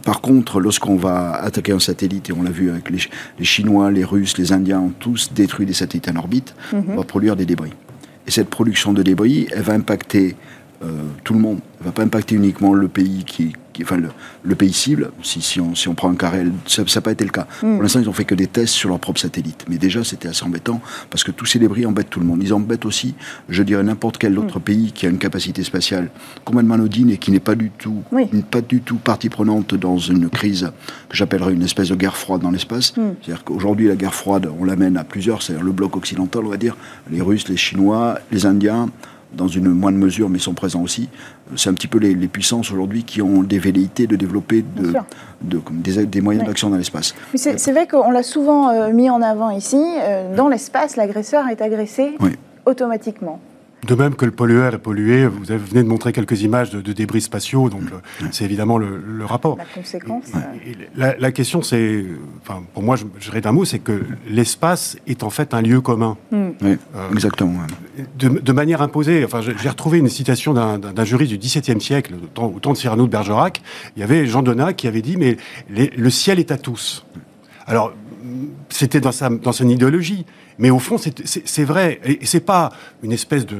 [0.04, 4.04] Par contre, lorsqu'on va attaquer un satellite, et on l'a vu avec les, Chinois, les
[4.04, 6.84] Russes, les Indiens ont tous détruit des satellites en orbite, mhm.
[6.88, 7.72] on va produire des débris.
[8.26, 10.36] Et cette production de débris, elle va impacter
[10.82, 11.60] euh, tout le monde.
[11.78, 14.00] Elle ne va pas impacter uniquement le pays qui, enfin
[14.42, 17.24] le, pays cible, si, si, on, si on prend un carré, ça n'a pas été
[17.24, 17.46] le cas.
[17.62, 17.74] Hmm.
[17.74, 19.64] Pour l'instant, ils ont fait que des tests sur leur propre satellite.
[19.68, 22.40] Mais déjà, c'était assez embêtant parce que tous ces débris embêtent tout le monde.
[22.42, 23.14] Ils embêtent aussi,
[23.48, 24.62] je dirais, n'importe quel autre hmm.
[24.62, 26.10] pays qui a une capacité spatiale
[26.44, 28.02] complètement anodine et qui n'est pas du tout,
[28.50, 30.70] pas du tout partie prenante dans une crise
[31.08, 32.96] que j'appellerais une espèce de guerre froide dans l'espace.
[32.96, 33.14] Hmm.
[33.22, 36.56] C'est-à-dire qu'aujourd'hui, la guerre froide, on l'amène à plusieurs, c'est-à-dire le bloc occidental, on va
[36.56, 36.76] dire,
[37.10, 38.88] les Russes, les Chinois, les Indiens,
[39.36, 41.08] dans une moindre mesure, mais sont présents aussi.
[41.56, 44.94] C'est un petit peu les, puissances aujourd'hui qui ont des velléités de développer de,
[46.04, 47.14] des, moyens d'action dans l'espace.
[47.34, 49.80] C'est vrai qu'on l'a souvent euh, mis en avant ici.
[50.02, 52.16] Euh, dans l'espace, l'agresseur est agressé
[52.66, 53.40] automatiquement.
[53.86, 57.20] De même que le pollueur est pollué, vous venez de montrer quelques images de, débris
[57.20, 59.56] spatiaux, donc euh, c'est évidemment le, rapport.
[59.58, 60.24] La conséquence.
[60.96, 62.04] la, question, c'est,
[62.40, 65.80] enfin, pour moi, je, je d'un mot, c'est que l'espace est en fait un lieu
[65.80, 66.16] commun.
[66.32, 67.60] Oui, euh, exactement.
[68.18, 69.24] De, manière imposée.
[69.24, 72.76] Enfin, j'ai retrouvé une citation d'un juriste du XVIIe siècle, au temps, au temps de
[72.76, 73.60] Cyrano de Bergerac.
[73.96, 75.36] Il y avait Jean Donat qui avait dit, mais
[75.68, 77.04] le ciel est à tous.
[77.66, 77.92] Alors,
[78.68, 80.24] c'était dans, sa, dans son idéologie.
[80.58, 82.00] Mais au fond, c'est vrai.
[82.04, 82.70] Et c'est pas
[83.02, 83.56] une espèce de,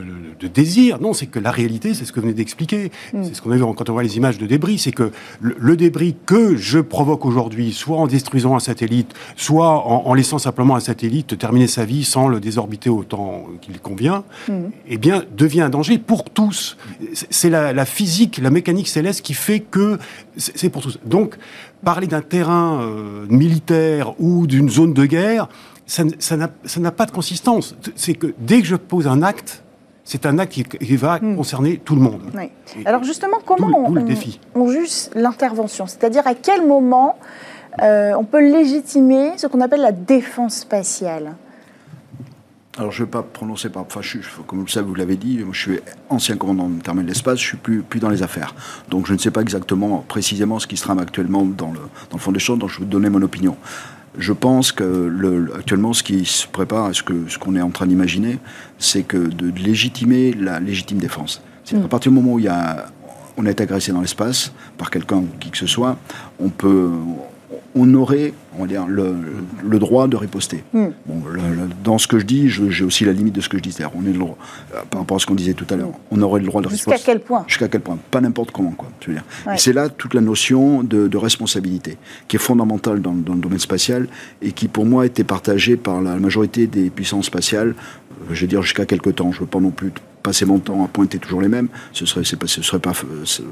[0.48, 1.00] désir.
[1.00, 2.90] Non, c'est que la réalité, c'est ce que vous venez d'expliquer.
[3.12, 3.24] Mm.
[3.24, 4.78] C'est ce qu'on a vu quand on voit les images de débris.
[4.78, 10.14] C'est que le, débris que je provoque aujourd'hui, soit en détruisant un satellite, soit en,
[10.14, 14.52] laissant simplement un satellite terminer sa vie sans le désorbiter autant qu'il convient, mm.
[14.88, 16.76] eh bien, devient un danger pour tous.
[17.30, 19.98] C'est la, physique, la mécanique céleste qui fait que
[20.36, 20.98] c'est pour tous.
[21.04, 21.36] Donc,
[21.84, 25.48] parler d'un terrain euh, militaire ou d'une zone de guerre,
[25.86, 27.74] ça n'a pas de consistance.
[27.94, 29.62] C'est que dès que je pose un acte,
[30.04, 31.36] c'est un acte qui, va hmm.
[31.36, 32.22] concerner tout le monde.
[32.84, 33.90] Alors justement, comment
[34.54, 35.86] on, juge l'intervention?
[35.86, 37.16] C'est-à-dire à quel moment
[37.82, 41.34] euh, on peut légitimer ce qu'on appelle la défense spatiale?
[42.76, 43.82] Alors, je ne vais pas prononcer par.
[43.82, 44.00] Enfin,
[44.48, 47.38] comme vous le savez, vous l'avez dit, je suis ancien commandant de terminal de l'espace,
[47.38, 48.52] je suis plus, plus dans les affaires.
[48.88, 52.16] Donc, je ne sais pas exactement, précisément, ce qui se trame actuellement dans le, dans
[52.16, 53.56] le fond des choses, donc je vais vous donner mon opinion.
[54.16, 57.70] Je pense que le, actuellement, ce qui se prépare, ce qu'on ce qu'on est en
[57.70, 58.38] train d'imaginer,
[58.78, 61.42] c'est que de, légitimer la légitime défense.
[61.64, 61.84] C'est mm.
[61.84, 62.86] à partir du moment où il y a,
[63.36, 65.96] on est agressé dans l'espace par quelqu'un, qui que ce soit,
[66.38, 66.90] on peut,
[67.74, 69.16] on aurait on va dire, le,
[69.62, 70.62] le droit de riposter.
[70.72, 70.88] Hmm.
[71.06, 71.22] Bon,
[71.82, 73.72] dans ce que je dis, j'ai aussi la limite de ce que je dis.
[73.72, 74.36] C'est-à-dire, on est le droit,
[74.74, 76.68] euh, par rapport à ce qu'on disait tout à l'heure, on aurait le droit de
[76.68, 76.92] riposter.
[76.92, 78.88] Jusqu'à quel point Jusqu'à quel point Pas n'importe comment, quoi.
[79.00, 79.24] Je veux dire.
[79.52, 81.96] Et c'est là toute la notion de, de, responsabilité,
[82.28, 84.06] qui est fondamentale dans, dans, le domaine spatial
[84.42, 88.46] et qui, pour moi, était partagée par la majorité des puissances spatiales, euh, je vais
[88.46, 89.32] dire jusqu'à quelques temps.
[89.32, 89.92] Je ne veux pas non plus
[90.24, 92.94] passer mon temps à pointer toujours les mêmes, ce serait, pas, ce serait pas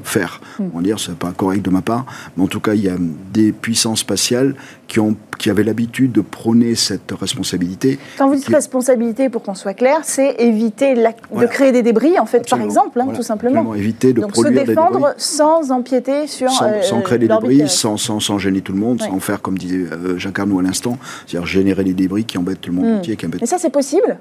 [0.03, 0.63] faire, hmm.
[0.73, 2.05] on va dire, c'est pas correct de ma part.
[2.35, 2.97] Mais en tout cas, il y a
[3.31, 4.55] des puissances spatiales
[4.87, 7.99] qui, ont, qui avaient l'habitude de prôner cette responsabilité.
[8.17, 12.25] Quand vous dites responsabilité, pour qu'on soit clair, c'est éviter de créer des débris, en
[12.25, 13.75] fait, par exemple, hein, tout simplement.
[13.75, 16.49] éviter de Donc produire se défendre sans empiéter sur.
[16.49, 19.59] Sans, euh, créer des débris, sans, sans, sans, gêner tout le monde, sans faire, comme
[19.59, 22.95] disait euh, Jacques Arnaud à l'instant, c'est-à-dire générer des débris qui embêtent tout le monde
[22.95, 22.97] hmm.
[22.97, 23.15] entier.
[23.15, 24.17] Qui Mais ça, c'est possible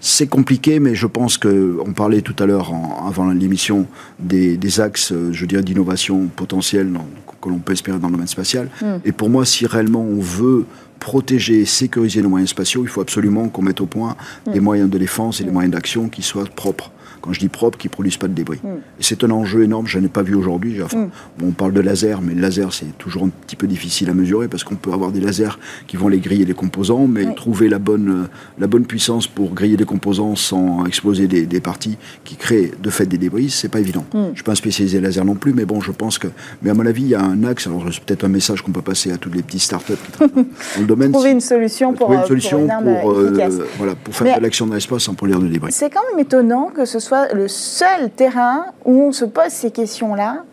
[0.00, 2.72] c'est compliqué, mais je pense que on parlait tout à l'heure
[3.06, 3.86] avant l'émission
[4.18, 6.92] des, axes, euh, je dirais, d'innovation potentielle
[7.40, 8.68] que l'on peut espérer dans le domaine spatial.
[8.80, 8.98] Hmm.
[9.04, 10.64] Et pour moi, si réellement on veut
[10.98, 14.64] protéger et sécuriser nos moyens spatiaux, il faut absolument qu'on mette au point des hmm.
[14.64, 16.90] moyens de défense et des moyens d'action qui soient propres
[17.22, 18.60] quand je dis propre, qui ne produisent pas de débris.
[18.62, 18.68] Mm.
[19.00, 20.78] Et c'est un enjeu énorme, je n'ai pas vu aujourd'hui.
[20.80, 21.06] Mm.
[21.42, 24.48] on parle de laser, mais le laser, c'est toujours un petit peu difficile à mesurer
[24.48, 27.78] parce qu'on peut avoir des lasers qui vont les griller les composants, mais trouver la
[27.78, 32.72] bonne, la bonne puissance pour griller les composants sans exploser des, des parties qui créent
[32.82, 34.04] de fait des débris, c'est pas évident.
[34.12, 34.18] Mm.
[34.18, 36.28] Je ne suis pas un spécialisé laser non plus, mais bon, je pense que.
[36.62, 38.72] Mais à mon avis, il y a un axe, alors c'est peut-être un message qu'on
[38.72, 40.44] peut passer à toutes les petites startups qui travaillent dans
[40.80, 41.12] le domaine.
[41.12, 44.74] Trouver une solution pour, une euh, solution pour, euh, voilà, pour faire de l'action dans
[44.74, 45.72] l'espace sans produire de débris.
[45.72, 49.70] C'est quand même étonnant que ce soit le seul terrain où on se pose ces
[49.70, 50.44] questions-là.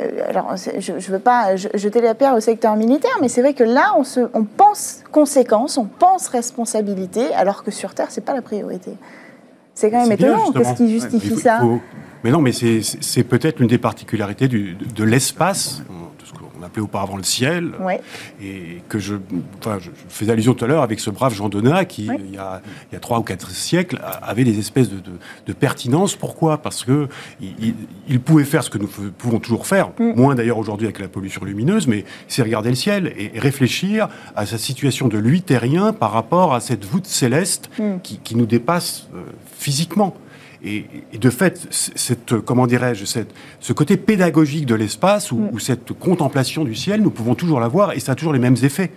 [0.00, 3.54] Euh, alors, je ne veux pas jeter la pierre au secteur militaire, mais c'est vrai
[3.54, 8.20] que là, on, se, on pense conséquences, on pense responsabilité, alors que sur Terre, ce
[8.20, 8.92] n'est pas la priorité.
[9.74, 10.52] C'est quand même étonnant.
[10.52, 11.60] Qu'est-ce qui justifie ça
[12.22, 15.82] Mais non, mais c'est peut-être une des particularités du, de, l'espace
[16.64, 17.72] appelait auparavant le ciel,
[18.42, 19.16] et que je,
[19.58, 22.38] enfin, je, faisais allusion tout à l'heure avec ce brave Jean Donat qui, il, y
[22.38, 25.00] a, il, y a, trois ou quatre siècles, avait des espèces de,
[25.46, 26.16] de, pertinence.
[26.16, 26.58] Pourquoi?
[26.58, 27.08] Parce que
[27.40, 28.88] il, pouvait faire ce que nous
[29.18, 30.14] pouvons toujours faire, mm.
[30.16, 34.46] moins d'ailleurs aujourd'hui avec la pollution lumineuse, mais c'est regarder le ciel et, réfléchir à
[34.46, 37.98] sa situation de lui terrien par rapport à cette voûte céleste mm.
[38.02, 39.22] qui, qui, nous dépasse euh,
[39.56, 40.14] physiquement.
[40.64, 40.86] Et,
[41.18, 43.04] de fait, cette, comment dirais-je,
[43.60, 45.50] ce côté pédagogique de l'espace mm.
[45.52, 48.56] ou, cette contemplation du ciel, nous pouvons toujours l'avoir et ça a toujours les mêmes
[48.62, 48.90] effets.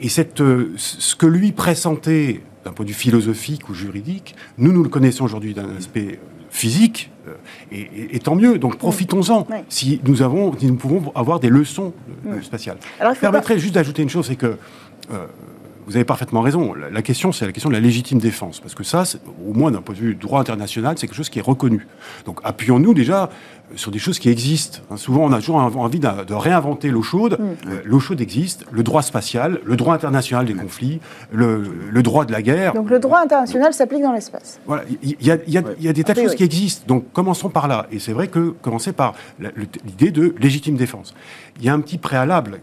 [0.00, 0.42] Et cette,
[0.76, 5.24] ce que lui pressentait d'un point de vue philosophique ou juridique, nous, nous le connaissons
[5.24, 6.18] aujourd'hui d'un aspect
[6.54, 7.34] physique, euh,
[7.72, 8.58] et, tant mieux.
[8.58, 9.46] Donc profitons-en.
[9.68, 11.92] Si nous avons, si nous pouvons avoir des leçons
[12.26, 12.42] euh, mm.
[12.42, 12.78] spatiales.
[13.00, 14.56] Alors, je permettrais juste d'ajouter une chose, c'est que
[15.10, 15.26] euh,
[15.86, 16.74] vous avez parfaitement raison.
[16.74, 18.60] La, question, c'est la question de la légitime défense.
[18.60, 19.04] Parce que ça,
[19.46, 21.86] au moins d'un point de vue droit international, c'est quelque chose qui est reconnu.
[22.26, 24.80] Donc appuyons-nous déjà euh, sur des choses qui existent.
[24.90, 27.38] Hein, souvent, on a toujours envie de, réinventer l'eau chaude.
[27.38, 27.68] Mm.
[27.68, 28.64] Euh, l'eau chaude existe.
[28.70, 31.00] Le droit spatial, le droit international des conflits,
[31.32, 32.72] le, droit de la guerre.
[32.72, 34.60] Donc le droit international s'applique dans l'espace.
[34.66, 34.84] Voilà.
[35.02, 36.84] Il y, a des tas de choses qui existent.
[36.86, 37.86] Donc commençons par là.
[37.90, 41.14] Et c'est vrai que commencer par l'idée de légitime défense.
[41.58, 42.60] Il y a un petit préalable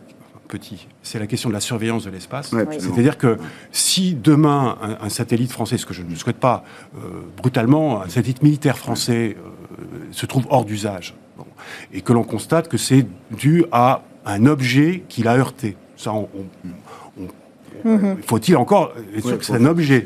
[0.51, 0.87] petit.
[1.01, 2.53] C'est la question de la surveillance de l'espace.
[2.79, 3.37] C'est-à-dire que
[3.71, 6.63] si demain un, satellite français, ce que je ne souhaite pas
[6.95, 11.15] euh, brutalement, un satellite militaire français euh, se trouve hors d'usage,
[11.93, 15.77] et que l'on constate que c'est dû à un objet qu'il a heurté.
[15.95, 16.13] Ça,
[17.83, 18.17] mhm.
[18.27, 20.05] faut-il encore être sûr que c'est un objet?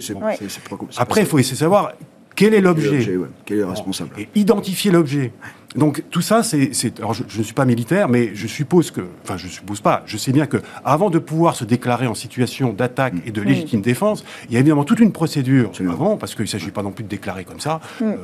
[0.97, 1.93] Après, il faut essayer de savoir
[2.36, 5.31] quel est l'objet Quel est le responsable Et identifier l'objet.
[5.75, 6.71] Donc tout ça, c'est.
[6.99, 9.01] Alors je, ne suis pas militaire, mais je suppose que.
[9.23, 10.03] Enfin, je suppose pas.
[10.05, 13.81] Je sais bien que avant de pouvoir se déclarer en situation d'attaque et de légitime
[13.81, 16.91] défense, il y a évidemment toute une procédure avant, parce qu'il ne s'agit pas non
[16.91, 18.03] plus de déclarer comme ça, mm.
[18.03, 18.15] euh,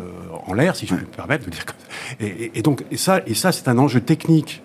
[0.46, 2.26] en l'air, si je peux me permettre de dire comme ça.
[2.26, 4.62] Et, et donc, et ça, et ça c'est un enjeu technique.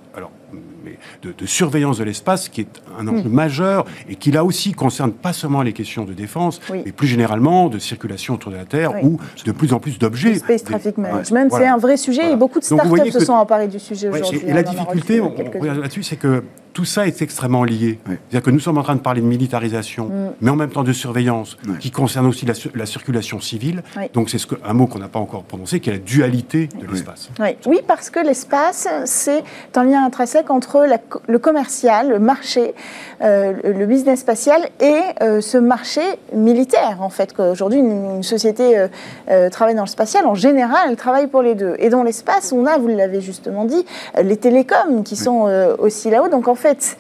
[1.23, 3.33] De, surveillance de l'espace qui est un enjeu hmm.
[3.33, 7.69] majeur et qui là aussi concerne pas seulement les questions de défense, mais plus généralement
[7.69, 10.37] de circulation autour de la Terre ou de plus en plus d'objets.
[10.37, 13.79] Space traffic management, c'est un vrai sujet et beaucoup de startups se sont emparés du
[13.79, 14.43] sujet aujourd'hui.
[14.47, 15.21] Et la hein, difficulté,
[15.63, 16.43] là-dessus, c'est que
[16.77, 17.99] tout ça est extrêmement lié.
[18.07, 20.33] C'est-à-dire que nous sommes en train de parler de militarisation, mm.
[20.43, 23.83] mais en même temps de surveillance, qui concerne aussi la, circulation civile.
[24.13, 26.87] Donc c'est ce un mot qu'on n'a pas encore prononcé, qui est la dualité de
[26.87, 27.31] l'espace.
[27.67, 27.81] Oui.
[27.87, 29.43] parce que l'espace, c'est
[29.75, 30.87] un lien intrinsèque entre
[31.27, 32.75] le commercial, le marché,
[33.23, 36.03] euh, le business spatial et euh, ce marché
[36.35, 37.33] militaire, en fait.
[37.39, 38.87] Aujourd'hui, une, société
[39.31, 41.75] euh, travaille dans le spatial, en général, elle travaille pour les deux.
[41.79, 43.87] Et dans l'espace, on a, vous l'avez justement dit,
[44.23, 45.49] les télécoms qui sont
[45.79, 46.29] aussi là-haut.
[46.29, 46.97] Donc en fait, fait,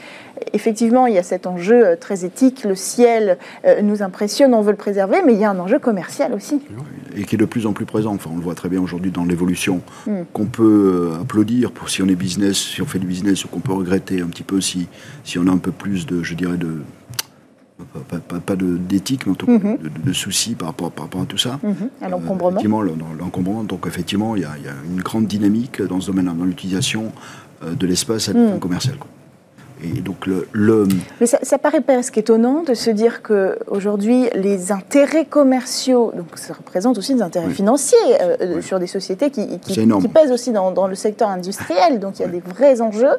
[0.52, 2.64] effectivement, il y a cet enjeu euh, très éthique.
[2.64, 5.78] Le ciel euh, nous impressionne, on veut le préserver, mais il y a un enjeu
[5.78, 6.60] commercial aussi.
[7.16, 8.14] Et qui est de plus en plus présent.
[8.14, 9.80] Enfin, on le voit très bien aujourd'hui dans l'évolution.
[10.06, 10.22] Hmm.
[10.32, 13.48] Qu'on peut euh, applaudir pour si on est business, si on fait du business, ou
[13.48, 14.88] qu'on peut regretter un petit peu si,
[15.24, 16.82] si on a un peu plus de, je dirais, de,
[18.46, 19.78] pas, d'éthique, mais en tout cas hmm.
[20.04, 21.58] de, soucis par rapport, par rapport à tout ça.
[21.62, 21.88] Hmm.
[22.00, 22.60] À l'encombrement.
[23.18, 23.64] l'encombrement.
[23.64, 24.54] Donc, effectivement, il y, a,
[24.90, 27.12] une grande dynamique dans ce domaine, dans l'utilisation
[27.62, 28.58] de l'espace à mmh.
[28.60, 28.96] commercial.
[29.84, 30.46] Et donc le,
[31.20, 36.96] Mais ça, paraît presque étonnant de se dire qu'aujourd'hui, les intérêts commerciaux, donc ça représente
[36.96, 39.74] aussi des intérêts financiers euh, euh, sur des sociétés qui, qui,
[40.08, 43.16] pèsent aussi dans, le secteur industriel, donc il y a des vrais enjeux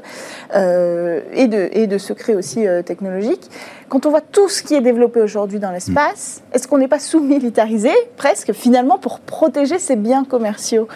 [0.55, 3.51] euh, et, de, et de secrets aussi technologiques.
[3.88, 6.55] Quand on voit tout ce qui est développé aujourd'hui dans l'espace, mm.
[6.55, 10.88] est-ce qu'on n'est pas sous-militarisé presque finalement pour protéger ces biens commerciaux?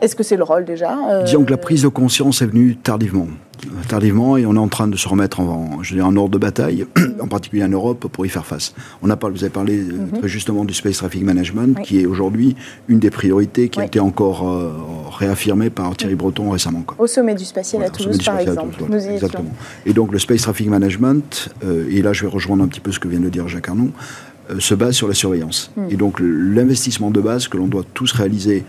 [0.00, 3.26] Est-ce que c'est le rôle déjà Disons que la prise de conscience est venue tardivement
[3.88, 6.86] tardivement et on est en train de se remettre en, je en ordre de bataille,
[7.20, 8.74] en particulier en Europe, pour y faire face.
[9.02, 10.18] On a parlé, vous avez parlé euh, mhm.
[10.18, 12.56] très justement du Space Traffic Management, qui est aujourd'hui
[12.88, 14.72] une des priorités qui a été encore euh,
[15.10, 16.84] réaffirmée par Thierry Breton récemment.
[16.98, 18.82] Au sommet du spatial à Toulouse, par exemple.
[18.92, 19.52] exactement.
[19.86, 22.92] Et donc le Space Traffic Management, euh, et là je vais rejoindre un petit peu
[22.92, 23.92] ce que vient de dire Jacques Arnoux,
[24.58, 25.70] se base sur la surveillance.
[25.76, 25.82] Mm.
[25.90, 28.64] Et donc l'investissement de base que l'on doit tous réaliser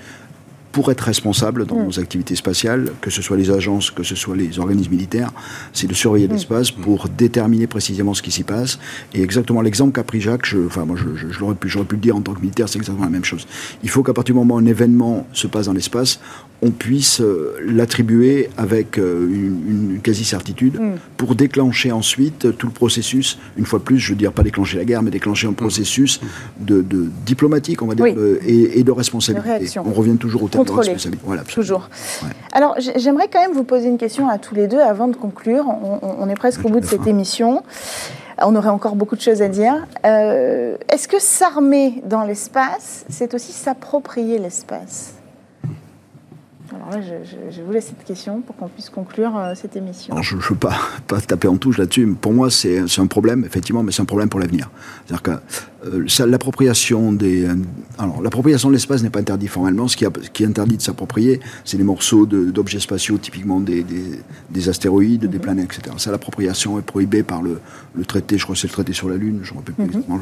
[0.72, 1.86] pour être responsable dans mm.
[1.86, 5.32] nos activités spatiales, que ce soit les agences, que ce soit les organismes militaires,
[5.74, 6.34] c'est de surveiller mm.
[6.34, 8.80] l'espace pour déterminer précisément ce qui s'y passe.
[9.14, 11.96] Et exactement l'exemple qu'a pris Jacques, je, enfin moi je, je, l'aurais pu, j'aurais pu
[11.96, 13.48] le dire en tant que militaire, c'est exactement la même chose.
[13.84, 16.20] Il faut qu'à partir du moment où un événement se passe dans l'espace,
[16.62, 20.94] on puisse euh, l'attribuer avec euh, une, quasi-certitude mm.
[21.18, 24.78] pour déclencher ensuite tout le processus, une fois de plus, je veux dire pas déclencher
[24.78, 26.22] la guerre, mais déclencher un processus
[26.60, 26.84] de,
[27.26, 29.80] diplomatique, on va dire, euh, et, de responsabilité.
[29.80, 30.66] On revient toujours au terme
[31.24, 31.90] voilà, Toujours.
[32.52, 35.66] Alors, j'aimerais quand même vous poser une question à tous les deux avant de conclure.
[36.02, 37.64] On, est presque au bout de cette émission.
[38.44, 39.86] On aurait encore beaucoup de choses à dire.
[40.06, 45.14] Euh, est-ce que s'armer dans l'espace, c'est aussi s'approprier l'espace?
[46.74, 50.22] Alors là, je, vous laisse cette question pour qu'on puisse conclure euh, cette émission.
[50.22, 52.16] je ne veux pas, pas taper en touche là-dessus.
[52.20, 54.70] Pour moi, c'est un problème, effectivement, mais c'est un problème pour l'avenir.
[55.06, 55.81] C'est-à-dire que
[56.26, 57.46] l'appropriation des.
[57.46, 57.56] Euh,
[57.98, 59.88] alors, l'appropriation de l'espace n'est pas interdit formellement.
[59.88, 63.84] Ce qui, qui est interdit de s'approprier, c'est les morceaux d'objets spatiaux, typiquement des,
[64.50, 65.40] des, astéroïdes, des mhm.
[65.40, 65.96] planètes, etc.
[65.98, 67.60] Ça, l'appropriation est prohibée par le,
[67.96, 69.76] le, traité, je crois que c'est le traité sur la Lune, je ne me rappelle
[69.76, 69.90] plus mhm.
[69.90, 70.20] exactement.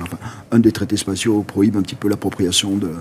[0.51, 2.91] un des traités spatiaux prohibe un petit peu l'appropriation de,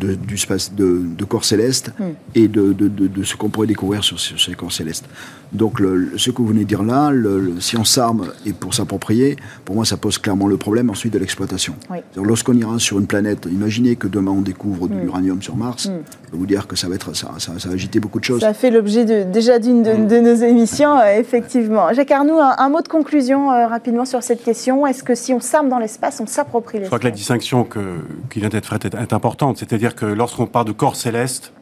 [0.00, 2.14] de, du space, de, de corps célestes mhm.
[2.34, 5.06] et de, de, ce qu'on pourrait découvrir sur, ces corps célestes.
[5.52, 7.12] Donc, le, ce que vous venez de dire là,
[7.60, 11.18] si on s'arme et pour s'approprier, pour moi, ça pose clairement le problème ensuite de
[11.18, 11.74] l'exploitation.
[12.16, 15.00] Lorsqu'on ira sur une planète, imaginez que demain on découvre de mm.
[15.00, 15.92] l'uranium sur Mars, mm.
[16.24, 18.40] je peux vous dire que ça va, être, ça, ça, va agiter beaucoup de choses.
[18.40, 20.22] Ça fait l'objet déjà d'une de, mm.
[20.22, 21.92] nos émissions, euh, effectivement.
[21.92, 24.86] Jacques Arnoux, un, mot de conclusion euh, rapidement sur cette question.
[24.86, 27.64] Est-ce que si on s'arme dans l'espace, on s'approprie l'espace Je crois que la distinction
[27.64, 27.98] que,
[28.30, 29.58] qui vient d'être faite est, importante.
[29.58, 31.52] C'est-à-dire que lorsqu'on parle de corps céleste,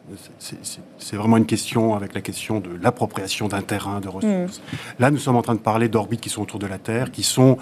[0.98, 4.60] c'est vraiment une question avec la question de l'appropriation d'un terrain, de ressources.
[4.98, 7.22] Là, nous sommes en train de parler d'orbites qui sont autour de la Terre, qui
[7.22, 7.58] sont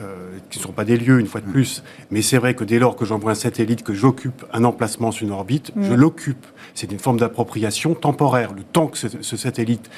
[0.00, 1.84] euh, qui ne sont pas des lieux, une fois de plus.
[2.10, 5.24] Mais c'est vrai que dès lors que j'envoie un satellite, que j'occupe un emplacement sur
[5.24, 5.94] une orbite, je mm.
[5.94, 6.46] l'occupe.
[6.74, 8.54] C'est une forme d'appropriation temporaire.
[8.54, 9.88] Le temps que ce, satellite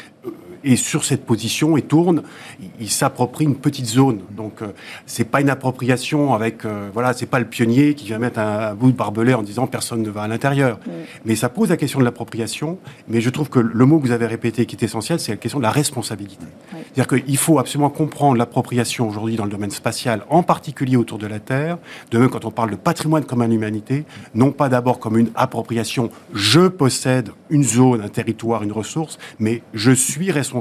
[0.67, 2.23] euh, est sur cette position et tourne,
[2.81, 4.21] il, s'approprie une petite zone.
[4.31, 4.69] Donc euh,
[5.07, 8.91] c'est pas une appropriation avec voilà, c'est pas le pionnier qui vient mettre un, bout
[8.91, 10.79] de barbelé en disant personne ne va à l'intérieur.
[11.25, 12.79] Mais ça pose la question de l'appropriation.
[13.09, 15.37] Mais je trouve que le mot que vous avez répété qui est essentiel, c'est la
[15.37, 16.47] question de la responsabilité.
[16.71, 21.27] C'est-à-dire qu'il faut absolument comprendre l'appropriation aujourd'hui dans le domaine spatial, en particulier autour de
[21.27, 21.79] la Terre.
[22.11, 24.05] De même, quand on parle de patrimoine commun de l'humanité,
[24.35, 29.63] non pas d'abord comme une appropriation, je possède une zone, un territoire, une ressource, mais
[29.75, 30.56] je suis responsable,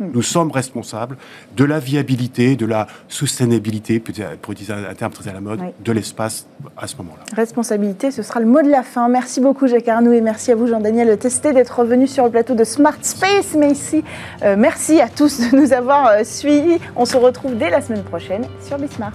[0.00, 1.16] nous sommes responsables
[1.56, 5.92] de la viabilité, de la sustainabilité, pour utiliser un terme très à la mode, de
[5.92, 7.24] l'espace à ce moment-là.
[7.36, 9.08] Responsabilité, ce sera le mot de la fin.
[9.08, 12.54] Merci beaucoup Jacques Arnoux et merci à vous Jean-Daniel Testé d'être revenu sur le plateau
[12.54, 13.54] de Smart Space.
[13.56, 14.04] Mais ici,
[14.42, 16.78] euh, merci à tous de nous avoir euh, suivis.
[16.96, 19.12] On se retrouve dès la semaine prochaine sur Bismart.